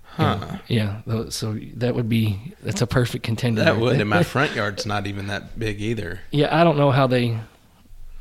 huh. 0.04 0.58
Yeah, 0.66 1.02
tho- 1.06 1.30
so 1.30 1.58
that 1.76 1.94
would 1.94 2.08
be 2.08 2.54
that's 2.62 2.82
a 2.82 2.86
perfect 2.86 3.24
contender. 3.24 3.62
That 3.64 3.78
would, 3.78 4.00
and 4.00 4.10
my 4.10 4.22
front 4.34 4.54
yard's 4.54 4.84
not 4.86 5.06
even 5.06 5.28
that 5.28 5.58
big 5.58 5.80
either. 5.80 6.20
Yeah, 6.32 6.54
I 6.58 6.64
don't 6.64 6.76
know 6.76 6.90
how 6.90 7.06
they 7.06 7.38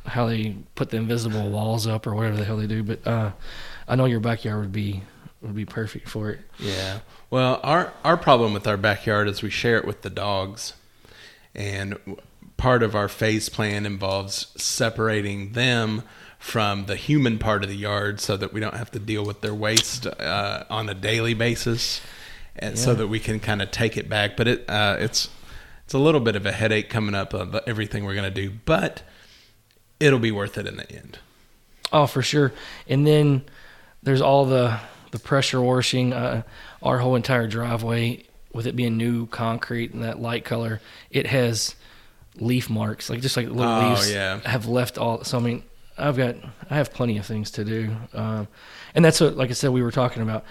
how 0.06 0.28
they 0.28 0.56
put 0.76 0.90
the 0.92 0.98
invisible 0.98 1.50
walls 1.50 1.86
up 1.88 2.06
or 2.08 2.16
whatever 2.16 2.38
the 2.38 2.46
hell 2.46 2.58
they 2.58 2.68
do, 2.68 2.84
but 2.84 3.06
uh, 3.08 3.32
I 3.88 3.96
know 3.96 4.06
your 4.06 4.20
backyard 4.20 4.60
would 4.62 4.72
be 4.72 5.02
would 5.42 5.56
be 5.56 5.66
perfect 5.66 6.08
for 6.10 6.30
it. 6.30 6.40
Yeah. 6.60 7.00
Well, 7.32 7.60
our 7.64 7.92
our 8.04 8.18
problem 8.18 8.54
with 8.54 8.68
our 8.68 8.78
backyard 8.78 9.28
is 9.28 9.42
we 9.42 9.50
share 9.50 9.78
it 9.78 9.86
with 9.86 10.02
the 10.04 10.10
dogs, 10.10 10.74
and 11.56 11.98
part 12.58 12.84
of 12.84 12.96
our 12.96 13.08
phase 13.08 13.50
plan 13.50 13.86
involves 13.86 14.48
separating 14.62 15.54
them 15.54 16.04
from 16.38 16.86
the 16.86 16.96
human 16.96 17.38
part 17.38 17.64
of 17.64 17.70
the 17.70 17.76
yard 17.76 18.20
so 18.20 18.38
that 18.38 18.54
we 18.54 18.60
don't 18.60 18.76
have 18.76 18.92
to 18.92 19.00
deal 19.00 19.26
with 19.26 19.42
their 19.42 19.54
waste 19.54 20.08
uh, 20.08 20.64
on 20.70 20.88
a 20.90 20.94
daily 20.94 21.34
basis, 21.34 22.02
and 22.56 22.78
so 22.78 22.94
that 22.94 23.08
we 23.08 23.20
can 23.20 23.40
kind 23.40 23.62
of 23.62 23.72
take 23.72 23.98
it 23.98 24.10
back. 24.10 24.38
But 24.38 24.48
it 24.48 24.70
uh, 24.70 24.98
it's 25.00 25.30
it's 25.86 25.94
a 25.94 26.00
little 26.00 26.22
bit 26.22 26.36
of 26.36 26.46
a 26.46 26.52
headache 26.52 26.90
coming 26.90 27.16
up 27.16 27.34
of 27.34 27.56
everything 27.68 28.06
we're 28.06 28.16
gonna 28.16 28.32
do, 28.32 28.52
but 28.66 29.04
it'll 30.00 30.20
be 30.20 30.32
worth 30.32 30.58
it 30.58 30.68
in 30.68 30.78
the 30.78 30.92
end. 30.92 31.20
Oh, 31.92 32.06
for 32.06 32.22
sure. 32.22 32.54
And 32.88 33.06
then 33.06 33.44
there's 34.04 34.22
all 34.22 34.46
the 34.46 34.80
the 35.12 35.20
pressure 35.20 35.62
washing. 35.62 36.14
Uh, 36.14 36.44
our 36.82 37.00
whole 37.00 37.16
entire 37.16 37.48
driveway, 37.48 38.24
with 38.54 38.66
it 38.68 38.76
being 38.76 38.98
new 38.98 39.26
concrete 39.28 39.94
and 39.94 40.04
that 40.04 40.20
light 40.20 40.44
color, 40.46 40.82
it 41.12 41.28
has 41.28 41.76
leaf 42.40 42.70
marks, 42.70 43.10
like 43.10 43.22
just 43.22 43.36
like 43.38 43.48
little 43.48 43.64
Oh, 43.64 43.90
leaves 43.90 44.12
yeah. 44.12 44.40
have 44.46 44.66
left 44.66 44.98
all. 44.98 45.24
So 45.24 45.38
I 45.38 45.42
mean, 45.42 45.64
I've 45.98 46.18
got 46.18 46.36
I 46.70 46.76
have 46.78 46.94
plenty 46.94 47.18
of 47.18 47.26
things 47.26 47.52
to 47.52 47.66
do, 47.66 47.96
um, 48.14 48.48
and 48.96 49.04
that's 49.04 49.20
what, 49.20 49.36
like 49.36 49.50
I 49.50 49.54
said, 49.54 49.72
we 49.72 49.84
were 49.84 49.92
talking 49.92 50.22
about 50.24 50.46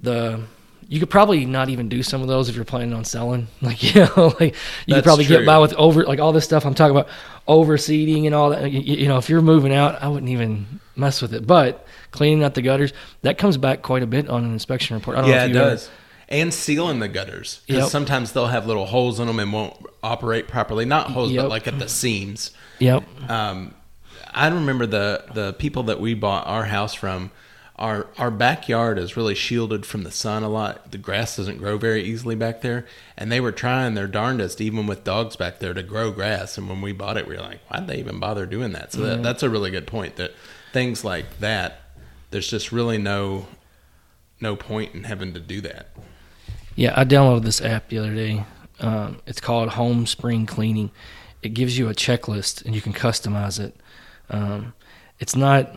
the. 0.00 0.40
You 0.88 0.98
could 0.98 1.10
probably 1.10 1.46
not 1.46 1.68
even 1.68 1.88
do 1.88 2.02
some 2.02 2.22
of 2.22 2.28
those 2.28 2.48
if 2.48 2.56
you're 2.56 2.64
planning 2.64 2.92
on 2.92 3.04
selling. 3.04 3.46
Like 3.62 3.82
you 3.94 4.00
know, 4.04 4.34
like 4.40 4.54
you 4.86 4.94
could 4.96 5.04
probably 5.04 5.24
true. 5.24 5.38
get 5.38 5.46
by 5.46 5.58
with 5.58 5.72
over 5.74 6.02
like 6.04 6.18
all 6.18 6.32
this 6.32 6.44
stuff 6.44 6.66
I'm 6.66 6.74
talking 6.74 6.96
about, 6.96 7.08
overseeding 7.46 8.26
and 8.26 8.34
all 8.34 8.50
that. 8.50 8.70
You, 8.70 8.80
you 8.96 9.08
know, 9.08 9.16
if 9.16 9.28
you're 9.30 9.40
moving 9.42 9.72
out, 9.72 10.02
I 10.02 10.08
wouldn't 10.08 10.30
even 10.30 10.80
mess 10.96 11.22
with 11.22 11.32
it. 11.34 11.46
But 11.46 11.86
cleaning 12.10 12.42
out 12.42 12.54
the 12.54 12.62
gutters, 12.62 12.92
that 13.22 13.38
comes 13.38 13.56
back 13.56 13.82
quite 13.82 14.02
a 14.02 14.06
bit 14.06 14.28
on 14.28 14.44
an 14.44 14.52
inspection 14.52 14.96
report. 14.96 15.16
I 15.16 15.20
don't 15.20 15.30
know 15.30 15.36
Yeah, 15.36 15.44
if 15.44 15.50
it 15.50 15.54
you 15.54 15.60
ever- 15.60 15.70
does. 15.70 15.90
And 16.32 16.52
sealing 16.52 16.98
the 16.98 17.08
gutters 17.08 17.60
because 17.66 17.82
Yep. 17.84 17.90
sometimes 17.90 18.32
they'll 18.32 18.46
have 18.46 18.66
little 18.66 18.86
holes 18.86 19.20
in 19.20 19.26
them 19.28 19.38
and 19.38 19.52
won't 19.52 19.76
operate 20.02 20.48
properly. 20.48 20.84
Not 20.86 21.10
holes, 21.10 21.30
Yep. 21.30 21.42
but 21.44 21.48
like 21.50 21.68
at 21.68 21.78
the 21.78 21.88
seams. 21.88 22.50
Yep. 22.80 23.04
Um, 23.30 23.74
I 24.34 24.48
remember 24.48 24.86
the 24.86 25.24
the 25.34 25.52
people 25.52 25.82
that 25.84 26.00
we 26.00 26.14
bought 26.14 26.46
our 26.46 26.64
house 26.64 26.94
from. 26.94 27.30
Our 27.76 28.06
our 28.16 28.30
backyard 28.30 28.98
is 28.98 29.16
really 29.16 29.34
shielded 29.34 29.84
from 29.84 30.04
the 30.04 30.10
sun 30.10 30.42
a 30.42 30.48
lot. 30.48 30.90
The 30.92 30.98
grass 30.98 31.36
doesn't 31.36 31.58
grow 31.58 31.76
very 31.78 32.02
easily 32.02 32.34
back 32.34 32.60
there, 32.62 32.86
and 33.16 33.30
they 33.30 33.40
were 33.40 33.52
trying 33.52 33.94
their 33.94 34.06
darndest, 34.06 34.60
even 34.60 34.86
with 34.86 35.04
dogs 35.04 35.36
back 35.36 35.58
there, 35.58 35.74
to 35.74 35.82
grow 35.82 36.12
grass. 36.12 36.56
And 36.56 36.68
when 36.68 36.80
we 36.80 36.92
bought 36.92 37.16
it, 37.18 37.26
we 37.28 37.34
were 37.36 37.42
like, 37.42 37.60
"Why'd 37.68 37.88
they 37.88 37.98
even 37.98 38.18
bother 38.20 38.46
doing 38.46 38.72
that?" 38.72 38.92
So 38.92 39.00
that, 39.00 39.22
that's 39.22 39.42
a 39.42 39.50
really 39.50 39.70
good 39.70 39.86
point. 39.86 40.16
That 40.16 40.32
things 40.72 41.04
like 41.04 41.40
that, 41.40 41.80
there's 42.30 42.48
just 42.48 42.72
really 42.72 42.98
no 42.98 43.46
no 44.40 44.56
point 44.56 44.94
in 44.94 45.04
having 45.04 45.34
to 45.34 45.40
do 45.40 45.60
that. 45.62 45.88
Yeah, 46.74 46.94
I 46.96 47.04
downloaded 47.04 47.42
this 47.42 47.60
app 47.60 47.88
the 47.88 47.98
other 47.98 48.14
day. 48.14 48.44
Um, 48.80 49.20
it's 49.26 49.40
called 49.40 49.70
Home 49.70 50.06
Spring 50.06 50.46
Cleaning. 50.46 50.90
It 51.42 51.50
gives 51.50 51.76
you 51.76 51.88
a 51.88 51.94
checklist 51.94 52.64
and 52.64 52.74
you 52.74 52.80
can 52.80 52.92
customize 52.92 53.60
it. 53.60 53.76
Um, 54.30 54.72
it's 55.18 55.36
not 55.36 55.74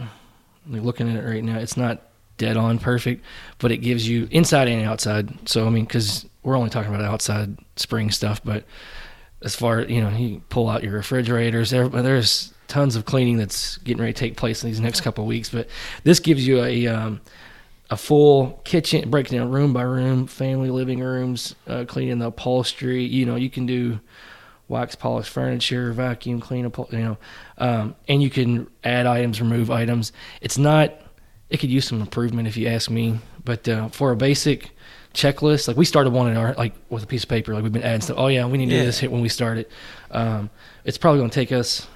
looking 0.67 1.09
at 1.09 1.23
it 1.23 1.27
right 1.27 1.43
now. 1.43 1.57
It's 1.57 1.77
not 1.77 2.01
dead 2.37 2.57
on 2.57 2.79
perfect, 2.79 3.23
but 3.59 3.71
it 3.71 3.77
gives 3.77 4.07
you 4.07 4.27
inside 4.31 4.67
and 4.67 4.85
outside. 4.85 5.47
So 5.47 5.67
I 5.67 5.69
mean, 5.69 5.85
because 5.85 6.25
we're 6.43 6.57
only 6.57 6.69
talking 6.69 6.93
about 6.93 7.05
outside 7.05 7.57
spring 7.75 8.11
stuff, 8.11 8.41
but 8.43 8.63
as 9.41 9.55
far 9.55 9.81
you 9.81 10.01
know, 10.01 10.09
you 10.09 10.41
pull 10.49 10.69
out 10.69 10.83
your 10.83 10.93
refrigerators. 10.93 11.69
There, 11.69 11.87
there's 11.87 12.53
tons 12.67 12.95
of 12.95 13.05
cleaning 13.05 13.37
that's 13.37 13.77
getting 13.77 14.01
ready 14.01 14.13
to 14.13 14.19
take 14.19 14.37
place 14.37 14.63
in 14.63 14.69
these 14.69 14.79
next 14.79 15.01
couple 15.01 15.23
of 15.23 15.27
weeks. 15.27 15.49
But 15.49 15.67
this 16.03 16.19
gives 16.19 16.47
you 16.47 16.63
a 16.63 16.87
um, 16.87 17.21
a 17.89 17.97
full 17.97 18.61
kitchen, 18.63 19.09
breaking 19.09 19.37
down 19.37 19.51
room 19.51 19.73
by 19.73 19.83
room, 19.83 20.27
family 20.27 20.69
living 20.69 20.99
rooms, 20.99 21.55
uh, 21.67 21.85
cleaning 21.87 22.19
the 22.19 22.27
upholstery. 22.27 23.03
You 23.03 23.25
know, 23.25 23.35
you 23.35 23.49
can 23.49 23.65
do 23.65 23.99
wax 24.67 24.95
polish 24.95 25.29
furniture, 25.29 25.91
vacuum 25.93 26.39
clean, 26.39 26.71
you 26.91 26.97
know, 26.97 27.17
um, 27.59 27.95
and 28.07 28.23
you 28.23 28.29
can 28.31 28.67
add 28.83 29.05
items, 29.05 29.39
remove 29.39 29.69
items. 29.69 30.11
It's 30.41 30.57
not 30.57 30.93
it 31.49 31.57
could 31.59 31.69
use 31.69 31.85
some 31.87 32.01
improvement 32.01 32.47
if 32.47 32.57
you 32.57 32.67
ask 32.67 32.89
me. 32.89 33.19
But 33.43 33.67
uh, 33.69 33.89
for 33.89 34.11
a 34.11 34.15
basic 34.15 34.71
checklist, 35.13 35.67
like 35.67 35.77
we 35.77 35.85
started 35.85 36.11
one 36.11 36.27
in 36.29 36.35
our 36.37 36.55
like 36.55 36.73
with 36.89 37.03
a 37.03 37.07
piece 37.07 37.21
of 37.23 37.29
paper, 37.29 37.53
like 37.53 37.61
we've 37.61 37.71
been 37.71 37.83
adding 37.83 38.01
stuff. 38.01 38.17
Oh 38.19 38.27
yeah, 38.27 38.47
we 38.47 38.57
need 38.57 38.69
to 38.69 38.73
Yeah. 38.75 38.79
do 38.81 38.85
this 38.87 38.97
hit 38.99 39.11
when 39.11 39.21
we 39.21 39.29
start 39.29 39.59
it. 39.59 39.71
Um, 40.09 40.49
it's 40.83 40.97
probably 40.97 41.19
going 41.19 41.29
to 41.29 41.35
take 41.35 41.51
us 41.51 41.87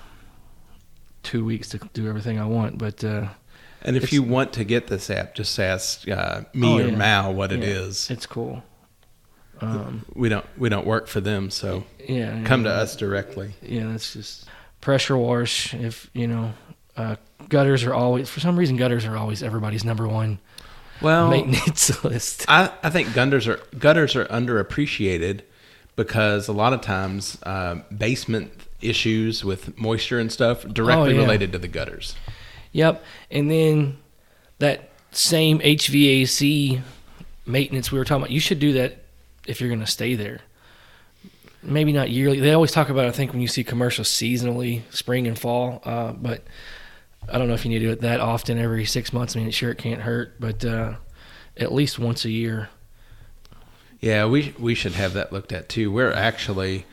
two 1.23 1.43
weeks 1.43 1.69
to 1.69 1.79
do 1.93 2.07
everything 2.07 2.39
I 2.39 2.45
want, 2.45 2.77
but 2.77 3.03
uh, 3.03 3.27
And 3.81 3.95
if 3.95 4.03
It's- 4.03 4.13
you 4.13 4.23
want 4.23 4.53
to 4.53 4.63
get 4.63 4.87
this 4.87 5.09
app, 5.09 5.35
just 5.35 5.57
ask 5.59 6.07
uh, 6.09 6.41
me 6.53 6.67
Oh, 6.67 6.77
or 6.79 6.87
yeah. 6.89 6.95
Mal 6.95 7.33
what 7.33 7.51
it 7.51 7.59
yeah, 7.61 7.67
is. 7.69 8.09
It's 8.11 8.25
cool. 8.25 8.63
Um, 9.61 10.05
We 10.15 10.29
don't 10.29 10.45
we 10.57 10.69
don't 10.69 10.85
work 10.87 11.07
for 11.07 11.19
them, 11.19 11.49
so 11.49 11.83
yeah, 12.07 12.43
come 12.45 12.63
to 12.63 12.69
us 12.69 12.95
directly. 12.95 13.53
Yeah, 13.61 13.87
that's 13.91 14.13
just 14.13 14.45
pressure 14.79 15.17
wash. 15.17 15.73
If 15.73 16.09
you 16.13 16.27
know, 16.27 16.53
uh, 16.95 17.15
gutters 17.49 17.83
are 17.83 17.93
always 17.93 18.29
for 18.29 18.39
some 18.39 18.57
reason 18.57 18.77
gutters 18.77 19.05
are 19.05 19.17
always 19.17 19.43
everybody's 19.43 19.83
number 19.83 20.07
one 20.07 20.39
Well, 21.01 21.29
maintenance 21.29 22.03
list. 22.05 22.45
I, 22.47 22.71
I 22.83 22.89
think 22.89 23.13
gutters 23.13 23.47
are 23.49 23.59
gutters 23.77 24.15
are 24.15 24.25
underappreciated 24.25 25.41
because 25.97 26.47
a 26.47 26.53
lot 26.53 26.71
of 26.71 26.79
times 26.79 27.37
uh, 27.43 27.75
basement 27.97 28.51
issues 28.81 29.43
with 29.43 29.77
moisture 29.77 30.19
and 30.19 30.31
stuff 30.31 30.63
directly 30.69 31.11
Oh, 31.11 31.15
yeah. 31.15 31.21
related 31.21 31.51
to 31.51 31.57
the 31.59 31.67
gutters. 31.67 32.15
Yep, 32.71 33.03
and 33.31 33.49
then 33.49 33.97
that 34.59 34.89
same 35.11 35.59
HVAC 35.59 36.81
maintenance 37.45 37.91
we 37.91 37.97
were 37.97 38.05
talking 38.05 38.23
about. 38.23 38.31
You 38.31 38.39
should 38.39 38.59
do 38.59 38.73
that 38.73 39.03
if 39.47 39.59
you're 39.59 39.69
going 39.69 39.79
to 39.79 39.87
stay 39.87 40.15
there. 40.15 40.41
Maybe 41.61 41.91
not 41.91 42.09
yearly. 42.09 42.39
They 42.39 42.53
always 42.53 42.71
talk 42.71 42.89
about. 42.89 43.05
I 43.05 43.11
think 43.11 43.33
when 43.33 43.41
you 43.41 43.47
see 43.47 43.63
commercials 43.63 44.07
seasonally, 44.07 44.83
spring 44.91 45.27
and 45.27 45.37
fall. 45.37 45.81
Uh, 45.83 46.13
but 46.13 46.43
I 47.27 47.37
don't 47.37 47.47
know 47.47 47.53
if 47.53 47.65
you 47.65 47.69
need 47.69 47.79
to 47.79 47.85
do 47.85 47.91
it 47.91 48.01
that 48.01 48.21
often, 48.21 48.57
every 48.57 48.85
six 48.85 49.11
months. 49.11 49.35
I 49.35 49.39
mean, 49.39 49.51
sure 49.51 49.71
it 49.71 49.77
can't 49.77 50.01
hurt, 50.01 50.39
but 50.39 50.63
uh, 50.63 50.93
at 51.57 51.73
least 51.73 51.99
once 51.99 52.23
a 52.23 52.29
year. 52.29 52.69
Yeah, 53.99 54.25
we 54.25 54.53
we 54.57 54.75
should 54.75 54.93
have 54.93 55.13
that 55.13 55.33
looked 55.33 55.51
at 55.51 55.67
too. 55.67 55.91
We're 55.91 56.13
actually 56.13 56.85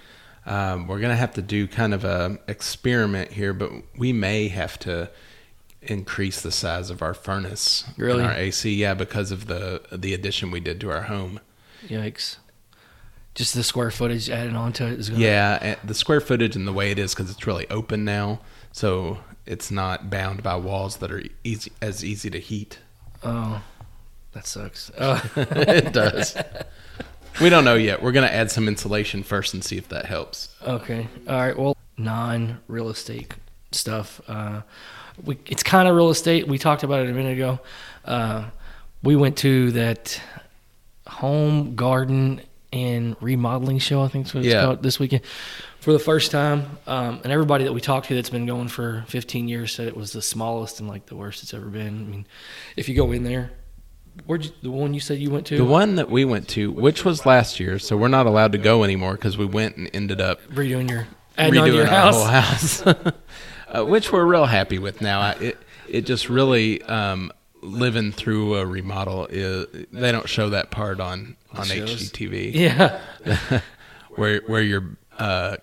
um, 0.45 0.89
we're 0.89 0.99
gonna 0.99 1.15
have 1.15 1.35
to 1.35 1.43
do 1.43 1.69
kind 1.69 1.95
of 1.95 2.05
a 2.05 2.39
experiment 2.49 3.31
here, 3.33 3.53
but 3.53 3.71
we 3.97 4.13
may 4.13 4.49
have 4.49 4.79
to 4.81 5.11
increase 5.91 6.41
the 6.41 6.51
size 6.53 6.91
of 6.91 7.03
our 7.03 7.15
furnace 7.15 7.85
Really? 7.97 8.25
our 8.25 8.33
AC. 8.33 8.73
Yeah, 8.75 8.95
because 8.95 9.31
of 9.31 9.47
the 9.47 9.83
the 9.93 10.15
addition 10.15 10.51
we 10.51 10.61
did 10.61 10.81
to 10.81 10.91
our 10.91 11.03
home. 11.03 11.41
Yikes! 11.87 12.37
Just 13.35 13.55
the 13.55 13.63
square 13.63 13.91
footage 13.91 14.31
added 14.31 14.55
onto 14.55 14.85
it 14.85 14.99
is 14.99 15.11
going. 15.11 15.21
Yeah, 15.23 15.59
and 15.61 15.79
the 15.85 15.95
square 15.95 16.21
footage 16.21 16.57
and 16.57 16.67
the 16.67 16.73
way 16.73 16.91
it 16.91 16.99
is 16.99 17.15
because 17.15 17.31
it's 17.31 17.47
really 17.47 17.69
open 17.71 18.05
now, 18.05 18.41
so 18.73 19.19
it's 19.45 19.71
not 19.71 20.09
bound 20.11 20.43
by 20.43 20.57
walls 20.57 20.97
that 20.99 21.13
are 21.13 21.23
easy 21.45 21.71
as 21.83 22.05
easy 22.05 22.31
to 22.31 22.41
heat. 22.41 22.79
Oh, 23.23 23.63
that 24.33 24.47
sucks. 24.47 24.91
Uh, 24.97 25.21
it 25.37 25.93
does. 25.93 26.37
We 27.41 27.51
don't 27.51 27.65
know 27.65 27.75
yet. 27.75 28.03
We're 28.03 28.13
gonna 28.13 28.27
add 28.29 28.51
some 28.51 28.69
insulation 28.69 29.23
first 29.23 29.53
and 29.53 29.63
see 29.63 29.77
if 29.77 29.89
that 29.91 30.07
helps. 30.07 30.55
Okay. 30.63 31.07
All 31.29 31.37
right. 31.37 31.57
Well, 31.59 31.77
non 31.99 32.61
real 32.69 32.89
estate 32.89 33.35
stuff. 33.71 34.21
Uh, 34.27 34.63
we, 35.25 35.39
it's 35.47 35.63
kind 35.63 35.89
of 35.89 35.97
real 35.97 36.11
estate. 36.11 36.47
We 36.49 36.59
talked 36.59 36.83
about 36.83 37.01
it 37.07 37.11
a 37.11 37.13
minute 37.13 37.33
ago. 37.35 37.61
Uh, 38.05 38.45
we 39.03 39.17
went 39.17 39.37
to 39.39 39.73
that 39.73 40.21
home 41.07 41.75
garden 41.77 42.41
and 42.73 43.17
remodeling 43.21 43.79
show. 43.79 44.03
I 44.03 44.09
think 44.09 44.27
is 44.27 44.35
what 44.35 44.45
it's 44.45 44.53
Yeah. 44.53 44.65
called 44.65 44.83
this 44.83 44.99
weekend 44.99 45.23
for 45.81 45.93
the 45.93 45.99
first 45.99 46.31
time. 46.31 46.79
Um, 46.87 47.21
and 47.25 47.33
everybody 47.33 47.65
that 47.65 47.73
we 47.73 47.81
talked 47.81 48.09
to 48.09 48.15
that's 48.15 48.31
been 48.31 48.47
going 48.47 48.69
for 48.69 49.05
15 49.09 49.49
years 49.49 49.73
said 49.73 49.87
it 49.89 49.97
was 49.97 50.13
the 50.13 50.23
smallest 50.23 50.81
and 50.81 50.89
like 50.89 51.07
the 51.07 51.17
worst 51.17 51.43
it's 51.43 51.55
ever 51.55 51.67
been. 51.67 51.87
I 51.89 52.11
mean, 52.11 52.27
if 52.77 52.89
you 52.89 52.95
go 52.97 53.13
in 53.13 53.23
there, 53.23 53.53
where'd 54.27 54.45
you, 54.45 54.51
the 54.63 54.71
one 54.71 54.95
you 54.95 55.01
said 55.01 55.19
you 55.19 55.31
went 55.31 55.47
to? 55.47 55.57
The 55.57 55.65
one 55.65 55.95
that 55.97 56.11
we 56.11 56.25
went 56.25 56.49
to, 56.49 56.71
which 56.73 57.05
was 57.05 57.25
last 57.25 57.61
year, 57.61 57.79
so 57.79 57.97
we're 57.97 58.09
not 58.09 58.27
allowed 58.27 58.53
to 58.53 58.59
go 58.59 58.83
anymore 58.85 59.13
because 59.13 59.39
we 59.39 59.47
went 59.47 59.77
and 59.77 59.89
ended 59.95 60.21
up 60.21 60.43
redoing 60.49 60.91
your 60.91 61.07
adding 61.39 61.59
on 61.61 61.67
to 61.69 61.73
redoing 61.73 61.77
your 61.77 61.85
our 61.87 61.91
house. 61.91 62.81
whole 62.81 62.93
house, 62.93 63.13
uh, 63.69 63.85
which 63.85 64.13
we're 64.13 64.25
real 64.25 64.47
happy 64.47 64.79
with 64.79 65.01
now. 65.01 65.21
I, 65.21 65.33
it 65.33 65.59
it 65.89 66.01
just 66.03 66.29
really 66.29 66.83
um, 66.83 67.33
living 67.63 68.13
through 68.13 68.57
a 68.57 68.67
remodel. 68.67 69.27
Is, 69.31 69.67
they 69.93 70.13
don't 70.13 70.29
show 70.29 70.51
that 70.51 70.71
part 70.71 71.01
on 71.01 71.37
on. 71.55 71.67
HGTV 71.67 72.55
Yeah. 72.55 73.01
where 74.11 74.41
where 74.47 74.63
your 74.63 74.97
uh, 75.19 75.57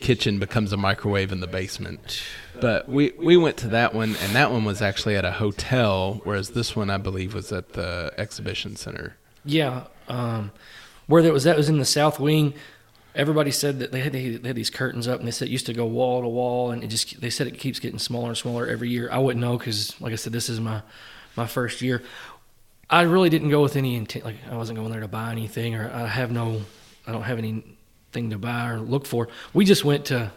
kitchen 0.00 0.38
becomes 0.38 0.72
a 0.72 0.76
microwave 0.76 1.32
in 1.32 1.40
the 1.40 1.46
basement. 1.46 2.22
But 2.60 2.88
we 2.88 3.12
we 3.18 3.36
went 3.36 3.56
to 3.58 3.68
that 3.68 3.94
one, 3.94 4.16
and 4.22 4.34
that 4.34 4.50
one 4.50 4.64
was 4.64 4.82
actually 4.82 5.16
at 5.16 5.24
a 5.24 5.32
hotel, 5.32 6.20
whereas 6.24 6.50
this 6.50 6.74
one 6.74 6.90
I 6.90 6.98
believe 6.98 7.34
was 7.34 7.52
at 7.52 7.74
the 7.74 8.12
exhibition 8.18 8.76
center. 8.76 9.16
Yeah, 9.44 9.84
um, 10.08 10.52
where 11.06 11.22
that 11.22 11.32
was 11.32 11.44
that 11.44 11.56
was 11.56 11.68
in 11.68 11.78
the 11.78 11.84
south 11.84 12.18
wing. 12.20 12.54
Everybody 13.14 13.50
said 13.50 13.80
that 13.80 13.90
they 13.92 14.00
had, 14.00 14.12
they 14.12 14.38
had 14.48 14.54
these 14.54 14.70
curtains 14.70 15.08
up, 15.08 15.18
and 15.18 15.26
they 15.26 15.32
said 15.32 15.48
it 15.48 15.50
used 15.50 15.66
to 15.66 15.72
go 15.72 15.84
wall 15.84 16.22
to 16.22 16.28
wall, 16.28 16.70
and 16.70 16.84
it 16.84 16.88
just 16.88 17.20
they 17.20 17.30
said 17.30 17.46
it 17.46 17.58
keeps 17.58 17.80
getting 17.80 17.98
smaller 17.98 18.28
and 18.28 18.36
smaller 18.36 18.66
every 18.66 18.88
year. 18.88 19.08
I 19.10 19.18
wouldn't 19.18 19.40
know 19.40 19.58
because, 19.58 20.00
like 20.00 20.12
I 20.12 20.16
said, 20.16 20.32
this 20.32 20.48
is 20.48 20.60
my 20.60 20.82
my 21.36 21.46
first 21.46 21.82
year. 21.82 22.02
I 22.88 23.02
really 23.02 23.28
didn't 23.28 23.50
go 23.50 23.62
with 23.62 23.76
any 23.76 23.96
intent. 23.96 24.24
Like 24.24 24.36
I 24.50 24.56
wasn't 24.56 24.78
going 24.78 24.90
there 24.90 25.00
to 25.00 25.08
buy 25.08 25.32
anything, 25.32 25.74
or 25.74 25.90
I 25.92 26.06
have 26.06 26.30
no, 26.30 26.62
I 27.06 27.12
don't 27.12 27.22
have 27.22 27.38
anything 27.38 28.30
to 28.30 28.38
buy 28.38 28.70
or 28.70 28.78
look 28.78 29.06
for. 29.06 29.28
We 29.52 29.64
just 29.64 29.84
went 29.84 30.06
to 30.06 30.32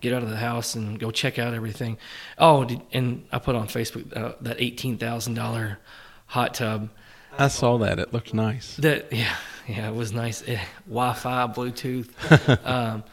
get 0.00 0.12
out 0.12 0.22
of 0.22 0.30
the 0.30 0.36
house 0.36 0.74
and 0.74 0.98
go 0.98 1.10
check 1.10 1.38
out 1.38 1.54
everything. 1.54 1.98
Oh, 2.38 2.66
and 2.92 3.26
I 3.32 3.38
put 3.38 3.54
on 3.56 3.68
Facebook 3.68 4.16
uh, 4.16 4.34
that 4.40 4.60
eighteen 4.60 4.98
thousand 4.98 5.34
dollar 5.34 5.78
hot 6.26 6.54
tub. 6.54 6.90
I 7.38 7.48
saw 7.48 7.78
that; 7.78 7.98
it 7.98 8.12
looked 8.12 8.34
nice. 8.34 8.76
That 8.76 9.12
yeah, 9.12 9.36
yeah, 9.66 9.88
it 9.88 9.94
was 9.94 10.12
nice. 10.12 10.42
It, 10.42 10.58
Wi-Fi, 10.86 11.46
Bluetooth. 11.48 12.66
um, 12.66 13.04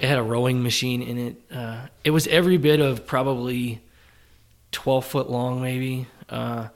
it 0.00 0.06
had 0.06 0.18
a 0.18 0.22
rowing 0.22 0.62
machine 0.62 1.02
in 1.02 1.18
it. 1.18 1.42
Uh, 1.52 1.86
it 2.04 2.10
was 2.10 2.26
every 2.28 2.56
bit 2.56 2.80
of 2.80 3.06
probably 3.06 3.80
twelve 4.72 5.04
foot 5.04 5.30
long, 5.30 5.60
maybe. 5.60 6.06
Uh, 6.28 6.68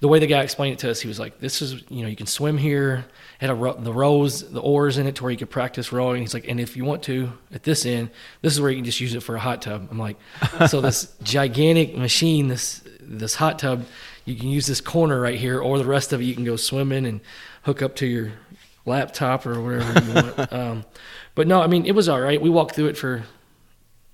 the 0.00 0.08
way 0.08 0.18
the 0.18 0.26
guy 0.26 0.42
explained 0.42 0.74
it 0.74 0.78
to 0.80 0.90
us, 0.90 1.00
he 1.00 1.08
was 1.08 1.18
like, 1.18 1.40
"This 1.40 1.62
is 1.62 1.82
you 1.88 2.02
know 2.02 2.08
you 2.08 2.16
can 2.16 2.26
swim 2.26 2.58
here." 2.58 3.06
It 3.40 3.46
had 3.48 3.50
a 3.50 3.74
the 3.78 3.92
rows, 3.92 4.50
the 4.50 4.60
oars 4.60 4.98
in 4.98 5.06
it, 5.06 5.16
to 5.16 5.22
where 5.22 5.32
you 5.32 5.38
could 5.38 5.50
practice 5.50 5.92
rowing. 5.92 6.22
He's 6.22 6.34
like, 6.34 6.48
and 6.48 6.60
if 6.60 6.76
you 6.76 6.84
want 6.84 7.02
to, 7.04 7.32
at 7.52 7.62
this 7.62 7.84
end, 7.84 8.10
this 8.40 8.52
is 8.52 8.60
where 8.60 8.70
you 8.70 8.76
can 8.76 8.84
just 8.84 9.00
use 9.00 9.14
it 9.14 9.22
for 9.22 9.36
a 9.36 9.40
hot 9.40 9.62
tub. 9.62 9.88
I'm 9.90 9.98
like, 9.98 10.16
so 10.68 10.80
this 10.80 11.14
gigantic 11.22 11.96
machine, 11.96 12.48
this 12.48 12.82
this 13.00 13.34
hot 13.34 13.58
tub, 13.58 13.84
you 14.26 14.34
can 14.36 14.48
use 14.48 14.66
this 14.66 14.80
corner 14.82 15.18
right 15.20 15.38
here, 15.38 15.58
or 15.58 15.78
the 15.78 15.84
rest 15.86 16.12
of 16.12 16.20
it 16.20 16.24
you 16.24 16.34
can 16.34 16.44
go 16.44 16.56
swimming 16.56 17.06
and 17.06 17.20
hook 17.62 17.80
up 17.80 17.96
to 17.96 18.06
your 18.06 18.32
laptop 18.84 19.46
or 19.46 19.60
whatever 19.60 20.00
you 20.00 20.14
want. 20.14 20.52
Um, 20.52 20.84
but 21.34 21.46
no, 21.46 21.60
I 21.62 21.66
mean 21.66 21.86
it 21.86 21.94
was 21.94 22.08
all 22.08 22.20
right. 22.20 22.40
We 22.40 22.50
walked 22.50 22.74
through 22.74 22.88
it 22.88 22.96
for 22.96 23.24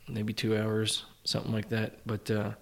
maybe 0.09 0.33
two 0.33 0.57
hours, 0.57 1.05
something 1.25 1.53
like 1.53 1.69
that. 1.71 1.99
But 2.07 2.31
uh, 2.31 2.53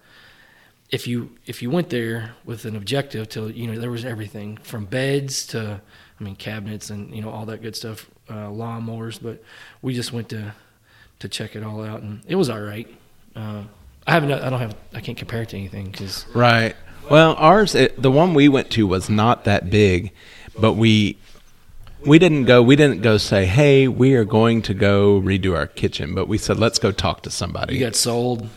if 0.91 1.07
you 1.07 1.31
if 1.47 1.63
you 1.63 1.71
went 1.71 1.91
there 1.91 2.35
with 2.45 2.65
an 2.65 2.77
objective 2.77 3.29
to 3.31 3.49
you 3.49 3.67
know 3.67 3.79
there 3.79 3.91
was 3.91 4.05
everything 4.05 4.57
from 4.59 4.85
beds 4.85 5.47
to 5.49 5.81
I 6.19 6.25
mean 6.25 6.37
cabinets 6.37 6.91
and 6.91 7.15
you 7.15 7.23
know 7.23 7.31
all 7.31 7.47
that 7.47 7.63
good 7.63 7.75
stuff, 7.77 8.09
uh, 8.29 8.49
lawnmowers. 8.49 9.21
But 9.21 9.43
we 9.83 9.95
just 9.95 10.13
went 10.13 10.29
to 10.31 10.55
to 11.21 11.29
check 11.29 11.57
it 11.57 11.63
all 11.63 11.83
out, 11.85 12.03
and 12.03 12.23
it 12.27 12.35
was 12.37 12.49
all 12.51 12.61
right. 12.61 12.89
Uh, 13.35 13.65
I 14.07 14.13
haven't. 14.13 14.33
I 14.33 14.51
don't 14.51 14.61
have. 14.61 14.77
I 14.93 15.01
can't 15.01 15.17
compare 15.19 15.43
it 15.43 15.51
to 15.51 15.57
anything 15.57 15.91
because 15.91 16.27
Right. 16.35 16.75
Well, 17.11 17.35
ours, 17.39 17.75
it, 17.75 18.01
the 18.01 18.11
one 18.11 18.35
we 18.35 18.49
went 18.49 18.71
to 18.71 18.87
was 18.87 19.11
not 19.11 19.45
that 19.45 19.69
big, 19.69 20.13
but 20.59 20.75
we 20.75 21.19
we 22.07 22.19
didn't 22.19 22.45
go. 22.45 22.63
We 22.63 22.77
didn't 22.77 23.03
go 23.03 23.19
say, 23.19 23.47
"Hey, 23.47 23.89
we 23.89 24.15
are 24.15 24.25
going 24.25 24.63
to 24.63 24.75
go 24.75 25.21
redo 25.21 25.57
our 25.57 25.67
kitchen," 25.67 26.15
but 26.15 26.29
we 26.29 26.39
said, 26.39 26.59
"Let's 26.59 26.79
go 26.79 26.93
talk 26.93 27.23
to 27.23 27.31
somebody." 27.31 27.75
you 27.75 27.81
got 27.81 27.97
sold. 27.97 28.49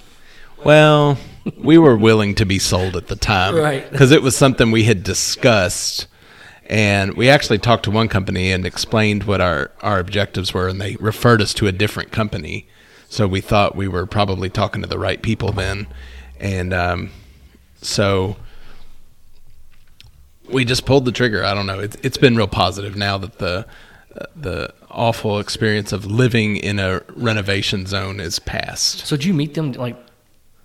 Well, 0.63 1.17
we 1.57 1.77
were 1.77 1.97
willing 1.97 2.35
to 2.35 2.45
be 2.45 2.57
sold 2.59 2.95
at 2.95 3.07
the 3.07 3.17
time, 3.17 3.55
Right. 3.55 3.89
Because 3.91 4.11
it 4.11 4.21
was 4.21 4.35
something 4.35 4.71
we 4.71 4.85
had 4.85 5.03
discussed, 5.03 6.07
and 6.67 7.15
we 7.15 7.29
actually 7.29 7.57
talked 7.57 7.83
to 7.85 7.91
one 7.91 8.07
company 8.07 8.51
and 8.51 8.65
explained 8.65 9.23
what 9.23 9.41
our 9.41 9.71
our 9.81 9.99
objectives 9.99 10.53
were, 10.53 10.67
and 10.67 10.79
they 10.79 10.95
referred 10.97 11.41
us 11.41 11.53
to 11.55 11.67
a 11.67 11.71
different 11.71 12.11
company. 12.11 12.67
So 13.09 13.27
we 13.27 13.41
thought 13.41 13.75
we 13.75 13.87
were 13.87 14.05
probably 14.05 14.49
talking 14.49 14.81
to 14.83 14.87
the 14.87 14.99
right 14.99 15.21
people 15.21 15.51
then, 15.51 15.87
and 16.39 16.73
um, 16.73 17.11
so 17.81 18.37
we 20.49 20.65
just 20.65 20.85
pulled 20.85 21.05
the 21.05 21.11
trigger. 21.11 21.43
I 21.43 21.53
don't 21.53 21.65
know. 21.65 21.79
It's 21.79 21.97
it's 22.03 22.17
been 22.17 22.35
real 22.35 22.47
positive 22.47 22.95
now 22.95 23.17
that 23.17 23.39
the 23.39 23.65
the 24.35 24.73
awful 24.91 25.39
experience 25.39 25.91
of 25.91 26.05
living 26.05 26.57
in 26.57 26.79
a 26.79 27.01
renovation 27.15 27.85
zone 27.87 28.19
is 28.19 28.37
past. 28.39 29.07
So 29.07 29.15
did 29.15 29.25
you 29.25 29.33
meet 29.33 29.53
them 29.55 29.71
like 29.73 29.97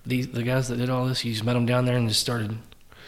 these 0.05 0.29
the 0.29 0.43
guys 0.43 0.69
that 0.69 0.77
did 0.77 0.91
all 0.91 1.07
this? 1.07 1.25
You 1.25 1.33
just 1.33 1.45
met 1.45 1.55
them 1.55 1.67
down 1.67 1.85
there 1.87 1.97
and 1.97 2.09
just 2.09 2.21
started 2.21 2.57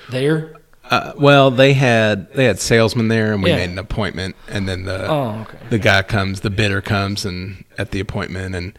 there. 0.08 0.56
Uh, 0.90 1.12
well, 1.16 1.50
they 1.52 1.72
had 1.74 2.32
they 2.32 2.44
had 2.46 2.58
salesmen 2.58 3.08
there, 3.08 3.32
and 3.32 3.42
we 3.42 3.50
Yeah. 3.50 3.56
made 3.56 3.70
an 3.70 3.78
appointment, 3.78 4.34
and 4.48 4.68
then 4.68 4.86
the 4.86 5.06
Oh, 5.08 5.40
okay. 5.48 5.58
the 5.68 5.78
guy 5.78 6.02
comes, 6.02 6.40
the 6.40 6.50
bidder 6.50 6.80
comes, 6.80 7.24
and 7.24 7.64
at 7.78 7.90
the 7.92 8.00
appointment, 8.00 8.54
and 8.56 8.76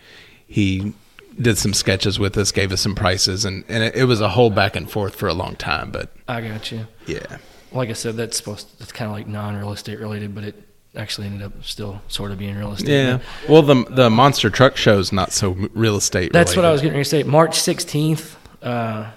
he 0.47 0.93
did 1.39 1.57
some 1.57 1.73
sketches 1.73 2.19
with 2.19 2.37
us, 2.37 2.51
gave 2.51 2.73
us 2.73 2.81
some 2.81 2.95
prices, 2.95 3.45
and, 3.45 3.63
and 3.69 3.83
it, 3.83 3.95
it 3.95 4.03
was 4.05 4.19
a 4.19 4.27
whole 4.29 4.49
back 4.49 4.75
and 4.75 4.91
forth 4.91 5.15
for 5.15 5.29
a 5.29 5.33
long 5.33 5.55
time. 5.55 5.89
But 5.89 6.11
I 6.27 6.41
got 6.41 6.69
you. 6.71 6.85
yeah, 7.05 7.37
Like 7.71 7.89
I 7.89 7.93
said, 7.93 8.15
that's 8.15 8.37
supposed. 8.37 8.77
To, 8.77 8.83
It's 8.83 8.91
kind 8.91 9.09
of 9.09 9.15
like 9.15 9.27
non-real 9.27 9.71
estate 9.71 9.99
related, 9.99 10.35
but 10.35 10.43
it 10.43 10.55
actually 10.95 11.27
ended 11.27 11.43
up 11.43 11.63
still 11.63 12.01
sort 12.09 12.31
of 12.31 12.37
being 12.37 12.55
real 12.57 12.73
estate. 12.73 12.89
yeah. 12.89 13.19
Well, 13.47 13.61
the 13.61 13.85
the 13.89 14.09
monster 14.09 14.49
truck 14.49 14.75
show 14.77 14.99
is 14.99 15.11
not 15.11 15.31
so 15.31 15.51
real 15.73 15.95
estate. 15.95 16.33
That's 16.33 16.55
what 16.55 16.65
I 16.65 16.71
was 16.71 16.81
getting 16.81 16.93
ready 16.97 17.03
to 17.05 17.09
say. 17.09 17.23
March 17.23 17.57
16th. 17.59 18.35
Uh, 18.61 19.09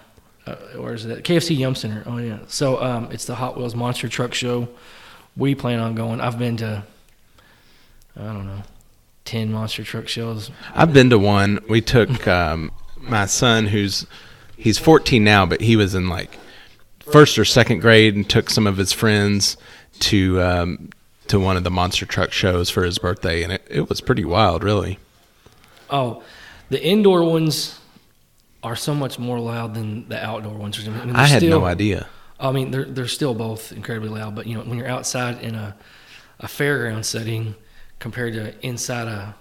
uh, 0.47 0.55
where 0.77 0.95
is 0.95 1.05
it? 1.07 1.25
KFC 1.25 1.57
Yum 1.57 1.75
Center. 1.75 2.03
Oh 2.07 2.19
yeah. 2.19 2.39
So 2.49 2.83
um, 2.83 3.09
it's 3.11 3.25
the 3.25 3.35
Hot 3.35 3.57
Wheels 3.57 3.75
Monster 3.75 4.09
Truck 4.09 4.35
Show. 4.35 4.69
We 5.37 5.55
plan 5.55 5.81
on 5.81 5.95
going. 5.95 6.21
I've 6.21 6.39
been 6.39 6.57
to. 6.59 6.85
I 8.17 8.23
don't 8.23 8.47
know, 8.47 8.63
ten 9.25 9.51
monster 9.51 9.83
truck 9.83 10.07
shows. 10.07 10.51
I've 10.75 10.93
been 10.93 11.11
to 11.11 11.19
one. 11.19 11.59
We 11.69 11.81
took 11.81 12.29
um, 12.29 12.71
my 12.99 13.27
son, 13.27 13.67
who's 13.67 14.07
he's 14.57 14.79
14 14.79 15.25
now, 15.25 15.45
but 15.45 15.61
he 15.61 15.75
was 15.75 15.97
in 15.97 16.09
like 16.09 16.39
first 17.11 17.39
or 17.39 17.45
second 17.45 17.81
grade, 17.81 18.15
and 18.15 18.29
took 18.29 18.51
some 18.51 18.67
of 18.67 18.77
his 18.77 18.93
friends 18.93 19.57
to 20.01 20.41
um, 20.43 20.91
to 21.29 21.39
one 21.41 21.57
of 21.57 21.65
the 21.65 21.71
monster 21.71 22.07
truck 22.07 22.33
shows 22.33 22.71
for 22.71 22.85
his 22.85 22.99
birthday, 22.99 23.43
and 23.43 23.53
it, 23.53 23.67
it 23.71 23.89
was 23.89 24.01
pretty 24.01 24.25
wild, 24.25 24.63
really. 24.65 24.99
Oh, 25.91 26.23
the 26.71 26.83
indoor 26.83 27.23
ones 27.25 27.79
are 28.63 28.77
so 28.77 28.95
much 28.95 29.19
more 29.19 29.39
loud 29.39 29.75
than 29.75 30.09
the 30.09 30.23
outdoor 30.25 30.55
ones. 30.55 30.79
I, 30.87 30.91
mean, 30.91 31.15
I 31.15 31.27
had 31.27 31.41
still- 31.41 31.61
no 31.61 31.67
idea. 31.67 32.07
I 32.41 32.51
mean, 32.51 32.73
they're 32.73 32.85
they're 32.85 33.07
still 33.07 33.35
both 33.35 33.71
incredibly 33.73 34.09
loud, 34.09 34.35
but 34.35 34.47
you 34.47 34.57
know, 34.57 34.65
when 34.65 34.77
you're 34.77 34.89
outside 34.89 35.41
in 35.43 35.55
a 35.55 35.77
a 36.41 36.47
fairground 36.47 37.05
setting 37.05 37.55
compared 38.01 38.35
to 38.35 38.67
inside 38.67 39.07
a 39.07 39.35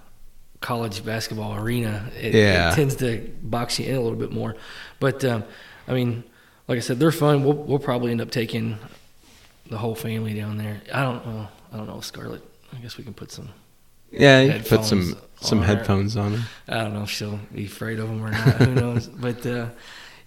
college 0.62 1.04
basketball 1.04 1.56
arena, 1.56 2.10
it, 2.17 2.34
Yeah. 2.36 2.71
it 2.71 2.76
tends 2.76 2.95
to 2.97 3.30
box 3.41 3.80
you 3.80 3.88
in 3.88 3.95
a 3.95 3.99
little 3.99 4.17
bit 4.17 4.32
more. 4.32 4.56
But 4.99 5.26
um, 5.26 5.43
I 5.88 5.93
mean, 5.93 6.23
like 6.67 6.78
I 6.78 6.82
said, 6.82 6.99
they're 6.99 7.12
fun. 7.12 7.43
We'll 7.43 7.54
we'll 7.54 7.80
probably 7.80 8.12
end 8.12 8.21
up 8.21 8.32
taking 8.32 8.78
the 9.69 9.78
whole 9.78 9.95
family 9.95 10.34
down 10.34 10.58
there. 10.58 10.82
I 10.93 11.04
don't 11.04 11.26
know. 11.26 11.47
I 11.71 11.78
don't 11.78 11.88
know, 11.88 11.99
Scarlett. 12.02 12.43
I 12.76 12.78
guess 12.78 12.97
we 12.97 13.04
can 13.04 13.13
put 13.13 13.32
some. 13.32 13.49
Yeah, 14.12 14.41
you 14.41 14.54
could 14.54 14.65
put 14.67 14.86
some 14.86 15.15
some 15.41 15.60
on 15.60 15.65
headphones 15.65 16.15
on. 16.17 16.34
Him. 16.34 16.43
I 16.67 16.76
don't 16.84 16.93
know 16.93 17.04
if 17.04 17.10
she'll 17.10 17.39
be 17.54 17.65
afraid 17.65 17.99
of 17.99 18.08
them 18.10 18.23
or 18.23 18.30
not. 18.32 18.41
Who 18.62 18.73
knows? 18.76 19.08
But 19.19 19.45
uh, 19.45 19.67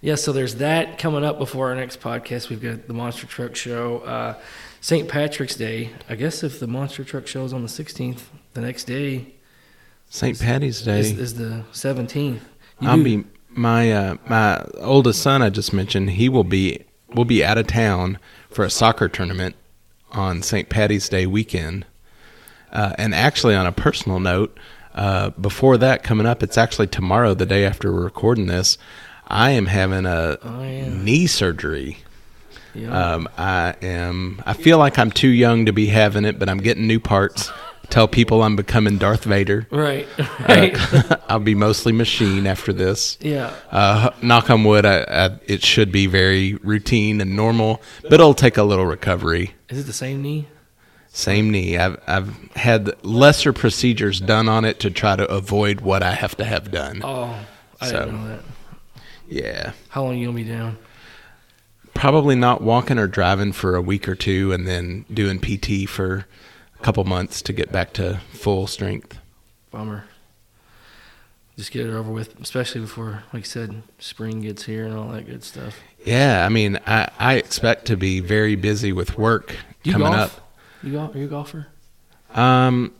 yeah, 0.01 0.15
so 0.15 0.31
there's 0.31 0.55
that 0.55 0.99
coming 0.99 1.23
up 1.23 1.39
before 1.39 1.69
our 1.69 1.75
next 1.75 1.99
podcast. 2.01 2.49
We've 2.49 2.61
got 2.61 2.87
the 2.87 2.93
Monster 2.93 3.25
Truck 3.27 3.55
Show, 3.55 3.99
uh, 3.99 4.35
St. 4.81 5.07
Patrick's 5.09 5.55
Day. 5.55 5.91
I 6.09 6.15
guess 6.15 6.43
if 6.43 6.59
the 6.59 6.67
Monster 6.67 7.03
Truck 7.03 7.25
Show 7.27 7.43
is 7.45 7.53
on 7.53 7.61
the 7.63 7.67
16th, 7.69 8.21
the 8.53 8.61
next 8.61 8.83
day 8.83 9.33
St. 10.09 10.37
Patty's 10.39 10.81
Day. 10.81 10.99
is, 10.99 11.17
is 11.17 11.33
the 11.35 11.63
17th. 11.71 12.39
You 12.79 12.89
I'll 12.89 12.97
do- 12.97 13.03
be 13.03 13.23
my 13.57 13.91
uh, 13.91 14.15
my 14.27 14.63
oldest 14.79 15.21
son. 15.21 15.41
I 15.41 15.49
just 15.49 15.73
mentioned 15.73 16.11
he 16.11 16.29
will 16.29 16.43
be 16.43 16.83
will 17.13 17.25
be 17.25 17.43
out 17.43 17.57
of 17.57 17.67
town 17.67 18.19
for 18.49 18.63
a 18.63 18.69
soccer 18.69 19.07
tournament 19.09 19.55
on 20.11 20.41
St. 20.41 20.69
Patty's 20.69 21.09
Day 21.09 21.25
weekend. 21.25 21.85
Uh, 22.71 22.93
and 22.97 23.15
actually, 23.15 23.55
on 23.55 23.65
a 23.65 23.71
personal 23.71 24.19
note, 24.19 24.57
uh, 24.93 25.29
before 25.31 25.77
that 25.77 26.03
coming 26.03 26.25
up, 26.27 26.43
it's 26.43 26.57
actually 26.57 26.87
tomorrow, 26.87 27.33
the 27.33 27.45
day 27.45 27.65
after 27.65 27.91
we're 27.93 28.03
recording 28.03 28.47
this. 28.47 28.77
I 29.27 29.51
am 29.51 29.65
having 29.67 30.05
a 30.05 30.37
Oh, 30.43 30.63
yeah. 30.63 30.87
knee 30.89 31.27
surgery. 31.27 31.97
yeah. 32.73 33.13
Um, 33.13 33.27
I 33.37 33.75
am. 33.81 34.41
I 34.45 34.53
feel 34.53 34.77
like 34.77 34.97
I'm 34.99 35.11
too 35.11 35.27
young 35.29 35.65
to 35.65 35.73
be 35.73 35.87
having 35.87 36.25
it, 36.25 36.37
but 36.39 36.49
I'm 36.49 36.59
getting 36.59 36.87
new 36.87 36.99
parts. 36.99 37.51
Tell 37.89 38.07
people 38.07 38.43
I'm 38.43 38.55
becoming 38.55 38.97
Darth 38.97 39.23
Vader. 39.23 39.65
right. 39.71 40.07
right. 40.47 40.75
I'll 41.29 41.39
be 41.39 41.55
mostly 41.55 41.93
machine 41.93 42.45
after 42.45 42.73
this. 42.73 43.17
yeah. 43.21 43.53
Uh, 43.71 44.09
knock 44.21 44.49
on 44.49 44.63
wood, 44.65 44.85
I, 44.85 45.03
I, 45.03 45.39
it 45.45 45.63
should 45.63 45.91
be 45.91 46.05
very 46.05 46.55
routine 46.55 47.21
and 47.21 47.35
normal, 47.35 47.81
but 48.03 48.13
it'll 48.15 48.33
take 48.33 48.57
a 48.57 48.63
little 48.63 48.85
recovery. 48.85 49.55
Is 49.69 49.79
it 49.79 49.83
the 49.83 49.93
same 49.93 50.21
knee? 50.21 50.47
Same 51.09 51.49
knee. 51.49 51.77
I've 51.77 51.99
I've 52.05 52.35
had 52.55 52.93
lesser 53.03 53.51
procedures 53.53 54.19
done 54.19 54.47
on 54.49 54.65
it 54.65 54.79
to 54.81 54.91
try 54.91 55.15
to 55.15 55.25
avoid 55.31 55.81
what 55.81 56.03
I 56.03 56.11
have 56.11 56.35
to 56.37 56.45
have 56.45 56.69
done. 56.69 57.01
Oh, 57.03 57.35
I 57.81 57.87
So- 57.87 57.99
didn't 58.05 58.21
know 58.21 58.27
that. 58.29 58.41
Yeah, 59.29 59.71
How 59.89 60.03
long 60.03 60.17
you 60.17 60.27
gonna 60.27 60.35
be 60.37 60.43
down? 60.43 60.77
probably 61.93 62.35
not 62.35 62.61
walking 62.61 62.97
or 62.99 63.07
driving 63.07 63.51
for 63.51 63.75
a 63.75 63.81
week 63.81 64.07
or 64.07 64.15
two, 64.15 64.51
and 64.53 64.67
then 64.67 65.05
doing 65.13 65.39
PT 65.39 65.89
for 65.89 66.25
a 66.79 66.83
couple 66.83 67.03
months 67.03 67.41
to 67.43 67.53
get 67.53 67.71
back 67.71 67.93
to 67.93 68.19
full 68.33 68.67
strength. 68.67 69.17
Bummer. 69.71 70.05
Just 71.57 71.71
get 71.71 71.87
it 71.87 71.93
over 71.93 72.11
with, 72.11 72.39
especially 72.39 72.81
before, 72.81 73.23
like 73.33 73.43
I 73.43 73.45
said, 73.45 73.81
spring 73.97 74.41
gets 74.41 74.63
here 74.65 74.85
and 74.85 74.95
all 74.95 75.07
that 75.09 75.25
good 75.25 75.43
stuff. 75.43 75.79
Yeah, 76.05 76.45
I 76.45 76.49
mean, 76.49 76.79
I, 76.85 77.09
I 77.17 77.33
expect 77.35 77.85
to 77.85 77.97
be 77.97 78.19
very 78.19 78.55
busy 78.55 78.93
with 78.93 79.17
work 79.17 79.55
you 79.83 79.93
coming 79.93 80.11
golf? 80.11 80.37
up. 80.37 80.53
You 80.83 80.91
golf? 80.93 81.15
Are 81.15 81.17
you 81.17 81.25
a 81.25 81.29
golfer? 81.29 81.67
Um, 82.35 82.93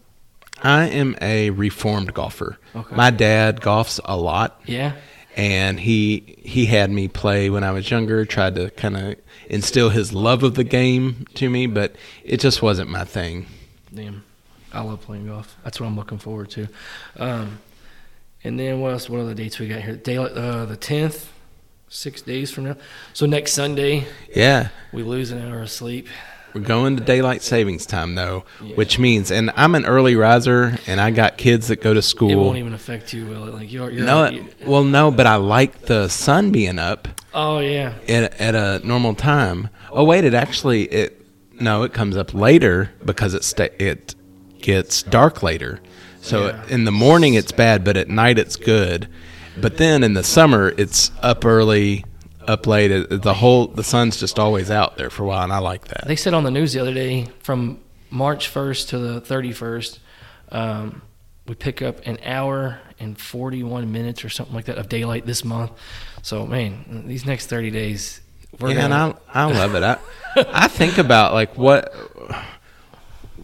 I 0.63 0.85
am 0.87 1.15
a 1.21 1.51
reformed 1.51 2.15
golfer. 2.15 2.57
Okay. 2.75 2.95
My 2.95 3.11
dad 3.11 3.61
golfs 3.61 3.99
a 4.03 4.17
lot, 4.17 4.59
Yeah. 4.65 4.93
and 5.35 5.79
he 5.79 6.35
he 6.43 6.65
had 6.65 6.89
me 6.89 7.07
play 7.07 7.51
when 7.51 7.63
I 7.63 7.71
was 7.71 7.91
younger. 7.91 8.25
Tried 8.25 8.55
to 8.55 8.71
kind 8.71 8.97
of 8.97 9.15
instill 9.49 9.91
his 9.91 10.13
love 10.13 10.41
of 10.41 10.55
the 10.55 10.63
game 10.63 11.27
to 11.35 11.47
me, 11.51 11.67
but 11.67 11.95
it 12.23 12.39
just 12.39 12.63
wasn't 12.63 12.89
my 12.89 13.03
thing. 13.05 13.45
Damn, 13.97 14.23
I 14.71 14.81
love 14.81 15.01
playing 15.01 15.25
golf. 15.25 15.57
That's 15.63 15.79
what 15.79 15.87
I'm 15.87 15.95
looking 15.95 16.19
forward 16.19 16.51
to. 16.51 16.67
Um, 17.17 17.57
and 18.43 18.59
then 18.59 18.79
what 18.79 18.91
else? 18.91 19.09
What 19.09 19.19
other 19.21 19.33
dates 19.33 19.57
we 19.57 19.67
got 19.67 19.81
here? 19.81 19.95
Daylight, 19.95 20.33
uh, 20.33 20.65
the 20.65 20.77
tenth, 20.77 21.31
six 21.89 22.21
days 22.21 22.51
from 22.51 22.65
now. 22.65 22.75
So 23.13 23.25
next 23.25 23.53
Sunday, 23.53 24.05
Yeah, 24.35 24.69
we 24.93 25.01
lose 25.01 25.31
an 25.31 25.41
hour 25.41 25.63
of 25.63 25.71
sleep. 25.71 26.07
we're 26.53 26.61
going 26.61 26.95
to 26.97 27.03
daylight 27.03 27.41
savings 27.41 27.87
time 27.87 28.13
though, 28.13 28.43
Yeah. 28.63 28.75
which 28.75 28.99
means, 28.99 29.31
and 29.31 29.51
I'm 29.55 29.73
an 29.73 29.85
early 29.87 30.15
riser, 30.15 30.77
and 30.85 31.01
I 31.01 31.09
got 31.09 31.37
kids 31.39 31.69
that 31.69 31.81
go 31.81 31.95
to 31.95 32.01
school. 32.03 32.29
It 32.29 32.35
won't 32.35 32.57
even 32.59 32.73
affect 32.75 33.13
you, 33.13 33.25
will 33.25 33.47
it? 33.47 33.55
Like 33.55 33.71
you're, 33.71 33.89
you're 33.89 34.05
no, 34.05 34.29
you- 34.29 34.45
well, 34.63 34.83
no, 34.83 35.09
but 35.09 35.25
I 35.25 35.37
like 35.37 35.87
the 35.87 36.07
sun 36.07 36.51
being 36.51 36.77
up. 36.77 37.07
oh 37.33 37.57
yeah, 37.59 37.93
at, 38.07 38.39
at 38.39 38.53
a 38.53 38.85
normal 38.87 39.15
time. 39.15 39.69
Oh 39.91 40.03
wait, 40.03 40.23
it 40.23 40.35
actually 40.35 40.83
it 40.83 41.16
no, 41.59 41.83
it 41.83 41.93
comes 41.93 42.15
up 42.17 42.33
later 42.33 42.91
because 43.05 43.33
it 43.33 43.43
sta- 43.43 43.73
it 43.79 44.15
gets 44.61 45.03
dark 45.03 45.41
later. 45.43 45.79
So 46.21 46.47
Yeah. 46.47 46.63
in 46.69 46.83
the 46.85 46.91
morning 46.91 47.35
it's 47.35 47.51
bad, 47.51 47.83
but 47.83 47.95
at 47.97 48.09
night 48.09 48.37
it's 48.39 48.55
good. 48.55 49.07
But 49.59 49.77
then 49.77 50.03
in 50.03 50.13
the 50.13 50.23
summer 50.23 50.73
it's 50.77 51.11
up 51.21 51.45
early, 51.45 52.05
up 52.47 52.67
late. 52.67 52.89
The 53.09 53.33
whole 53.35 53.67
the 53.67 53.83
sun's 53.83 54.17
just 54.19 54.37
always 54.39 54.69
out 54.69 54.97
there 54.97 55.09
for 55.09 55.23
a 55.23 55.25
while, 55.27 55.43
and 55.43 55.53
I 55.53 55.59
like 55.59 55.87
that. 55.87 56.05
they 56.07 56.15
said 56.15 56.33
on 56.33 56.43
the 56.43 56.51
news 56.51 56.73
the 56.73 56.79
other 56.79 56.93
day 56.93 57.27
from 57.39 57.79
March 58.09 58.49
1st 58.53 58.89
to 58.89 58.97
the 58.99 59.21
31st, 59.21 59.99
um, 60.51 61.01
we 61.47 61.55
pick 61.55 61.81
up 61.81 62.05
an 62.05 62.17
hour 62.25 62.79
and 62.99 63.17
41 63.17 63.91
minutes 63.91 64.23
or 64.25 64.29
something 64.29 64.55
like 64.55 64.65
that 64.65 64.77
of 64.77 64.89
daylight 64.89 65.25
this 65.25 65.43
month. 65.45 65.71
So 66.21 66.45
man, 66.45 67.03
these 67.07 67.25
next 67.25 67.47
30 67.47 67.71
days, 67.71 68.21
we're 68.59 68.69
yeah, 68.71 68.85
and 68.85 68.93
gonna, 68.93 69.17
I 69.33 69.43
I 69.43 69.45
love 69.45 69.75
it. 69.75 69.83
I 69.83 69.97
I 70.63 70.67
think 70.67 70.97
about 70.97 71.33
like 71.33 71.57
what 71.57 71.93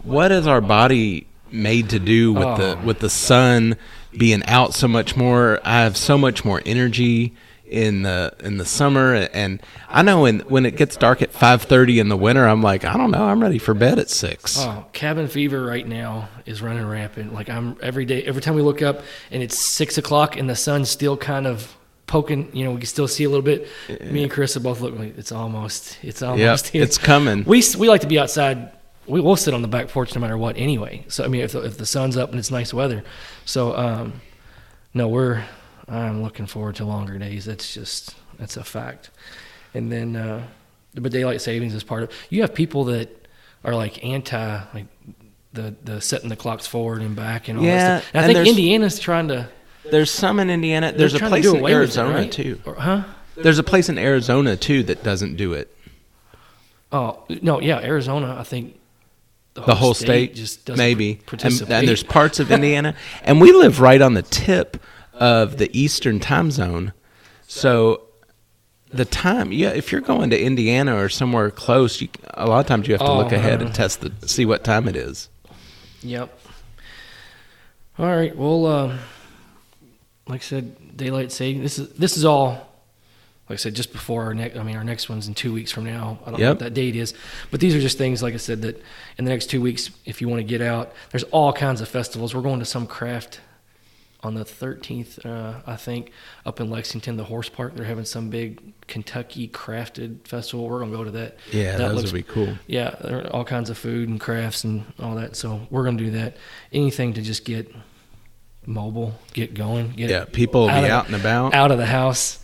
what 0.02 0.32
is 0.32 0.46
our 0.46 0.60
body 0.60 1.26
made 1.50 1.90
to 1.90 1.98
do 1.98 2.32
with 2.32 2.58
the 2.58 2.76
Oh. 2.78 2.84
with 2.84 2.98
the 3.00 3.10
sun 3.10 3.76
being 4.16 4.44
out 4.46 4.74
so 4.74 4.88
much 4.88 5.16
more. 5.16 5.60
I 5.64 5.80
have 5.80 5.96
so 5.96 6.16
much 6.18 6.44
more 6.44 6.62
energy 6.66 7.34
in 7.66 8.02
the 8.02 8.32
in 8.40 8.58
the 8.58 8.64
summer 8.64 9.14
and 9.32 9.60
I 9.88 10.02
know 10.02 10.22
when 10.22 10.40
when 10.40 10.66
it 10.66 10.76
gets 10.76 10.96
dark 10.96 11.22
at 11.22 11.32
5:30 11.32 11.98
in 11.98 12.08
the 12.10 12.16
winter 12.16 12.46
I'm 12.46 12.62
like 12.62 12.84
I 12.84 12.96
don't 12.96 13.10
know 13.10 13.24
I'm 13.24 13.40
ready 13.42 13.58
for 13.58 13.72
bed 13.72 13.98
at 13.98 14.10
6. 14.10 14.58
Oh, 14.60 14.84
cabin 14.92 15.28
fever 15.28 15.64
right 15.64 15.86
now 15.88 16.28
is 16.44 16.60
running 16.60 16.86
rampant. 16.86 17.32
Like 17.32 17.48
I'm 17.48 17.76
every 17.82 18.04
day, 18.04 18.22
every 18.24 18.42
time 18.42 18.54
we 18.54 18.62
look 18.62 18.82
up 18.82 19.00
and 19.30 19.42
it's 19.42 19.58
six 19.58 19.96
o'clock 19.96 20.36
and 20.36 20.48
the 20.48 20.54
sun's 20.56 20.90
still 20.90 21.16
kind 21.16 21.46
of 21.46 21.74
poking. 22.06 22.50
You 22.54 22.64
know, 22.64 22.72
we 22.72 22.78
can 22.78 22.86
still 22.86 23.08
see 23.08 23.24
a 23.24 23.28
little 23.28 23.42
bit. 23.42 23.68
Me 24.10 24.22
and 24.22 24.30
Chris 24.30 24.56
are 24.56 24.60
both 24.60 24.80
looking 24.80 24.98
like 25.00 25.18
it's 25.18 25.32
almost, 25.32 25.98
it's 26.02 26.20
Yep, 26.22 26.30
almost 26.30 26.68
here. 26.68 26.82
it's 26.82 26.98
coming. 26.98 27.44
We 27.44 27.62
we 27.78 27.88
like 27.88 28.00
to 28.02 28.06
be 28.06 28.18
outside. 28.18 28.70
We 29.06 29.20
will 29.20 29.36
sit 29.36 29.52
on 29.52 29.60
the 29.62 29.68
back 29.68 29.88
porch 29.88 30.14
no 30.14 30.20
matter 30.20 30.38
what 30.38 30.56
anyway. 30.56 31.04
So 31.08 31.24
I 31.24 31.28
mean, 31.28 31.42
if 31.42 31.52
the, 31.52 31.60
if 31.62 31.76
the 31.76 31.86
sun's 31.86 32.16
up 32.16 32.30
and 32.30 32.38
it's 32.38 32.50
nice 32.50 32.72
weather, 32.72 33.04
so 33.44 33.76
um, 33.76 34.20
no, 34.94 35.08
we're 35.08 35.44
I'm 35.88 36.22
looking 36.22 36.46
forward 36.46 36.76
to 36.76 36.84
longer 36.86 37.18
days. 37.18 37.44
That's 37.44 37.74
just 37.74 38.14
that's 38.38 38.56
a 38.56 38.64
fact. 38.64 39.10
And 39.74 39.90
then, 39.92 40.16
uh, 40.16 40.46
but 40.94 41.10
daylight 41.12 41.40
savings 41.42 41.74
is 41.74 41.82
part 41.84 42.02
of. 42.04 42.10
You 42.30 42.42
have 42.42 42.54
people 42.54 42.84
that 42.84 43.28
are 43.64 43.74
like 43.74 44.02
anti 44.04 44.60
like 44.72 44.86
the 45.52 45.74
the 45.84 46.00
setting 46.00 46.28
the 46.30 46.36
clocks 46.36 46.66
forward 46.66 47.02
and 47.02 47.14
back 47.14 47.48
and 47.48 47.58
all 47.58 47.64
Yeah, 47.64 47.76
that 47.76 48.02
stuff. 48.02 48.10
And 48.14 48.24
I 48.24 48.28
and 48.28 48.36
think 48.36 48.48
Indiana's 48.48 48.98
trying 48.98 49.28
to. 49.28 49.48
There's 49.90 50.10
some 50.10 50.40
in 50.40 50.50
Indiana. 50.50 50.92
There's 50.92 51.14
a 51.14 51.18
place 51.18 51.44
to 51.44 51.56
in 51.56 51.62
with 51.62 51.72
it, 51.72 51.74
Arizona 51.74 52.14
right? 52.14 52.32
too. 52.32 52.60
Or- 52.64 52.74
huh? 52.74 53.04
There's 53.36 53.58
a 53.58 53.64
place 53.64 53.88
in 53.88 53.98
Arizona 53.98 54.56
too 54.56 54.82
that 54.84 55.02
doesn't 55.02 55.36
do 55.36 55.52
it. 55.54 55.74
Oh 56.92 57.24
no, 57.42 57.60
yeah, 57.60 57.78
Arizona. 57.80 58.36
I 58.38 58.44
think 58.44 58.78
the 59.54 59.74
whole 59.74 59.94
state, 59.94 60.34
just 60.34 60.64
doesn't 60.64 60.78
maybe. 60.78 61.20
And, 61.32 61.42
and 61.44 61.88
there's 61.88 62.02
parts 62.02 62.38
of 62.40 62.50
Indiana, 62.52 62.94
and 63.22 63.40
we 63.40 63.52
live 63.52 63.80
right 63.80 64.00
on 64.00 64.14
the 64.14 64.22
tip 64.22 64.80
of 65.12 65.58
the 65.58 65.70
Eastern 65.78 66.20
time 66.20 66.50
zone. 66.50 66.92
So 67.46 68.02
the 68.88 69.04
time, 69.04 69.52
yeah, 69.52 69.70
if 69.70 69.90
you're 69.90 70.00
going 70.00 70.30
to 70.30 70.40
Indiana 70.40 70.96
or 70.96 71.08
somewhere 71.08 71.50
close, 71.50 72.00
you, 72.00 72.08
a 72.34 72.46
lot 72.46 72.60
of 72.60 72.66
times 72.66 72.86
you 72.86 72.94
have 72.94 73.00
to 73.00 73.06
Oh, 73.06 73.18
look 73.18 73.32
ahead 73.32 73.60
uh. 73.60 73.66
and 73.66 73.74
test 73.74 74.00
the 74.00 74.28
see 74.28 74.44
what 74.44 74.62
time 74.64 74.88
it 74.88 74.96
is. 74.96 75.28
Yep. 76.02 76.36
All 77.98 78.06
right. 78.06 78.36
Well, 78.36 78.66
um, 78.66 78.98
like 80.28 80.40
I 80.40 80.44
said, 80.44 80.96
daylight 80.96 81.32
saving. 81.32 81.62
This 81.62 81.78
is 81.78 81.90
this 81.90 82.16
is 82.16 82.24
all. 82.24 82.70
Like 83.48 83.56
I 83.56 83.60
said, 83.60 83.74
just 83.74 83.92
before 83.92 84.24
our 84.24 84.32
next. 84.32 84.56
I 84.56 84.62
mean, 84.62 84.74
our 84.74 84.84
next 84.84 85.10
one's 85.10 85.28
in 85.28 85.34
two 85.34 85.52
weeks 85.52 85.70
from 85.70 85.84
now. 85.84 86.18
I 86.24 86.30
don't 86.30 86.40
know 86.40 86.48
what 86.52 86.60
that 86.60 86.72
date 86.72 86.96
is, 86.96 87.12
but 87.50 87.60
these 87.60 87.74
are 87.74 87.80
just 87.80 87.98
things. 87.98 88.22
Like 88.22 88.32
I 88.32 88.38
said, 88.38 88.62
that 88.62 88.82
in 89.18 89.26
the 89.26 89.30
next 89.30 89.50
two 89.50 89.60
weeks, 89.60 89.90
if 90.06 90.22
you 90.22 90.28
want 90.30 90.40
to 90.40 90.44
get 90.44 90.62
out, 90.62 90.94
there's 91.10 91.24
all 91.24 91.52
kinds 91.52 91.82
of 91.82 91.88
festivals. 91.88 92.34
We're 92.34 92.40
going 92.40 92.60
to 92.60 92.64
some 92.64 92.86
craft 92.86 93.40
on 94.22 94.34
the 94.34 94.44
13th, 94.44 95.26
uh, 95.26 95.60
I 95.66 95.76
think, 95.76 96.10
up 96.46 96.58
in 96.58 96.70
Lexington, 96.70 97.18
the 97.18 97.24
horse 97.24 97.50
park. 97.50 97.74
They're 97.76 97.84
having 97.84 98.06
some 98.06 98.30
big 98.30 98.72
Kentucky 98.86 99.46
crafted 99.48 100.26
festival. 100.26 100.66
We're 100.66 100.80
gonna 100.80 100.96
go 100.96 101.04
to 101.04 101.10
that. 101.10 101.36
Yeah, 101.52 101.76
that 101.76 101.94
looks 101.94 102.12
would 102.12 102.24
be 102.26 102.32
cool. 102.32 102.54
yeah, 102.66 102.94
there 103.02 103.26
are 103.26 103.30
all 103.30 103.44
kinds 103.44 103.68
of 103.68 103.76
food 103.76 104.08
and 104.08 104.18
crafts 104.18 104.64
and 104.64 104.84
all 104.98 105.14
that. 105.16 105.36
So 105.36 105.66
we're 105.68 105.84
gonna 105.84 105.98
do 105.98 106.12
that. 106.12 106.38
Anything 106.72 107.12
to 107.12 107.20
just 107.20 107.44
get 107.44 107.70
mobile, 108.66 109.14
get 109.32 109.54
going, 109.54 109.90
get 109.92 110.10
Yeah, 110.10 110.24
people 110.24 110.62
will 110.62 110.70
out 110.70 110.82
be 110.84 110.90
out 110.90 111.06
and 111.06 111.14
about. 111.16 111.54
out 111.54 111.70
of 111.70 111.78
the 111.78 111.86
house, 111.86 112.38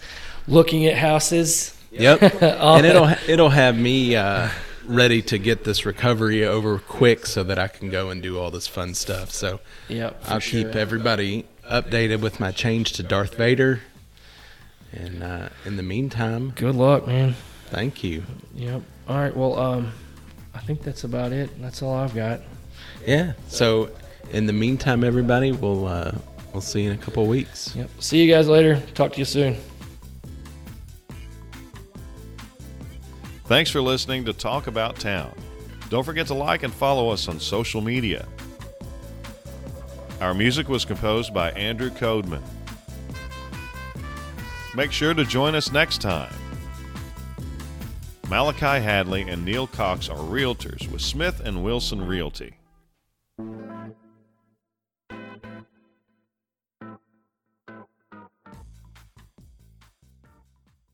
looking 0.47 0.87
at 0.87 0.97
houses. 0.97 1.77
Yep, 1.93 2.23
and 2.43 2.87
it'll 2.87 3.09
it'll 3.29 3.49
have 3.51 3.77
me 3.77 4.15
uh, 4.17 4.49
ready 4.87 5.23
to 5.23 5.39
get 5.39 5.65
this 5.65 5.85
recovery 5.85 6.45
over 6.45 6.79
quick 6.79 7.27
so 7.27 7.43
that 7.45 7.59
I 7.59 7.67
can 7.69 7.91
go 7.91 8.11
and 8.11 8.23
do 8.23 8.39
all 8.39 8.51
this 8.51 8.67
fun 8.69 8.95
stuff. 8.95 9.31
So 9.31 9.61
Yep, 9.89 10.23
I'll 10.29 10.39
sure. 10.41 10.65
keep 10.65 10.77
everybody 10.77 11.47
updated 11.69 12.21
with 12.21 12.39
my 12.41 12.53
change 12.53 12.93
to 12.95 13.03
Darth 13.03 13.35
Vader. 13.37 13.81
And 14.93 15.23
uh, 15.23 15.49
in 15.65 15.77
the 15.77 15.83
meantime, 15.85 16.51
Good 16.57 16.75
luck, 16.75 17.07
man. 17.07 17.35
thank 17.67 18.03
you. 18.03 18.25
Yep. 18.55 18.83
All 19.09 19.17
right. 19.17 19.37
Well, 19.37 19.57
um, 19.59 19.93
I 20.53 20.59
think 20.59 20.83
that's 20.83 21.05
about 21.05 21.33
it. 21.33 21.51
That's 21.63 21.81
all 21.83 21.95
I've 21.95 22.15
got. 22.15 22.41
Yeah. 23.07 23.35
So 23.49 23.91
in 24.33 24.47
the 24.47 24.53
meantime, 24.53 25.05
everybody, 25.05 25.53
we'll 25.53 25.87
uh, 25.87 26.13
we'll 26.53 26.61
see 26.61 26.83
you 26.83 26.91
in 26.91 26.99
a 26.99 27.01
couple 27.01 27.27
weeks. 27.27 27.75
Yep. 27.75 27.91
See 27.99 28.23
you 28.23 28.33
guys 28.33 28.49
later. 28.49 28.81
Talk 28.95 29.13
to 29.13 29.19
you 29.19 29.25
soon. 29.25 29.57
Thanks 33.45 33.71
for 33.71 33.81
listening 33.81 34.25
to 34.27 34.33
Talk 34.33 34.69
About 34.69 34.97
Town. 34.97 35.35
Don't 35.89 36.05
forget 36.05 36.29
to 36.29 36.35
like 36.35 36.63
and 36.63 36.73
follow 36.73 37.11
us 37.11 37.27
on 37.29 37.41
social 37.41 37.81
media. 37.81 38.29
Our 40.21 40.35
music 40.35 40.69
was 40.69 40.85
composed 40.85 41.35
by 41.35 41.51
Andrew 41.53 41.91
Codeman. 41.91 42.43
Make 44.77 44.93
sure 44.93 45.15
to 45.15 45.25
join 45.25 45.57
us 45.57 45.73
next 45.73 46.01
time. 46.01 46.33
Malachi 48.29 48.81
Hadley 48.81 49.23
and 49.23 49.45
Neil 49.45 49.67
Cox 49.67 50.09
are 50.09 50.17
realtors 50.17 50.89
with 50.93 51.01
Smith 51.01 51.41
and 51.41 51.65
Wilson 51.65 52.07
Realty. 52.07 52.55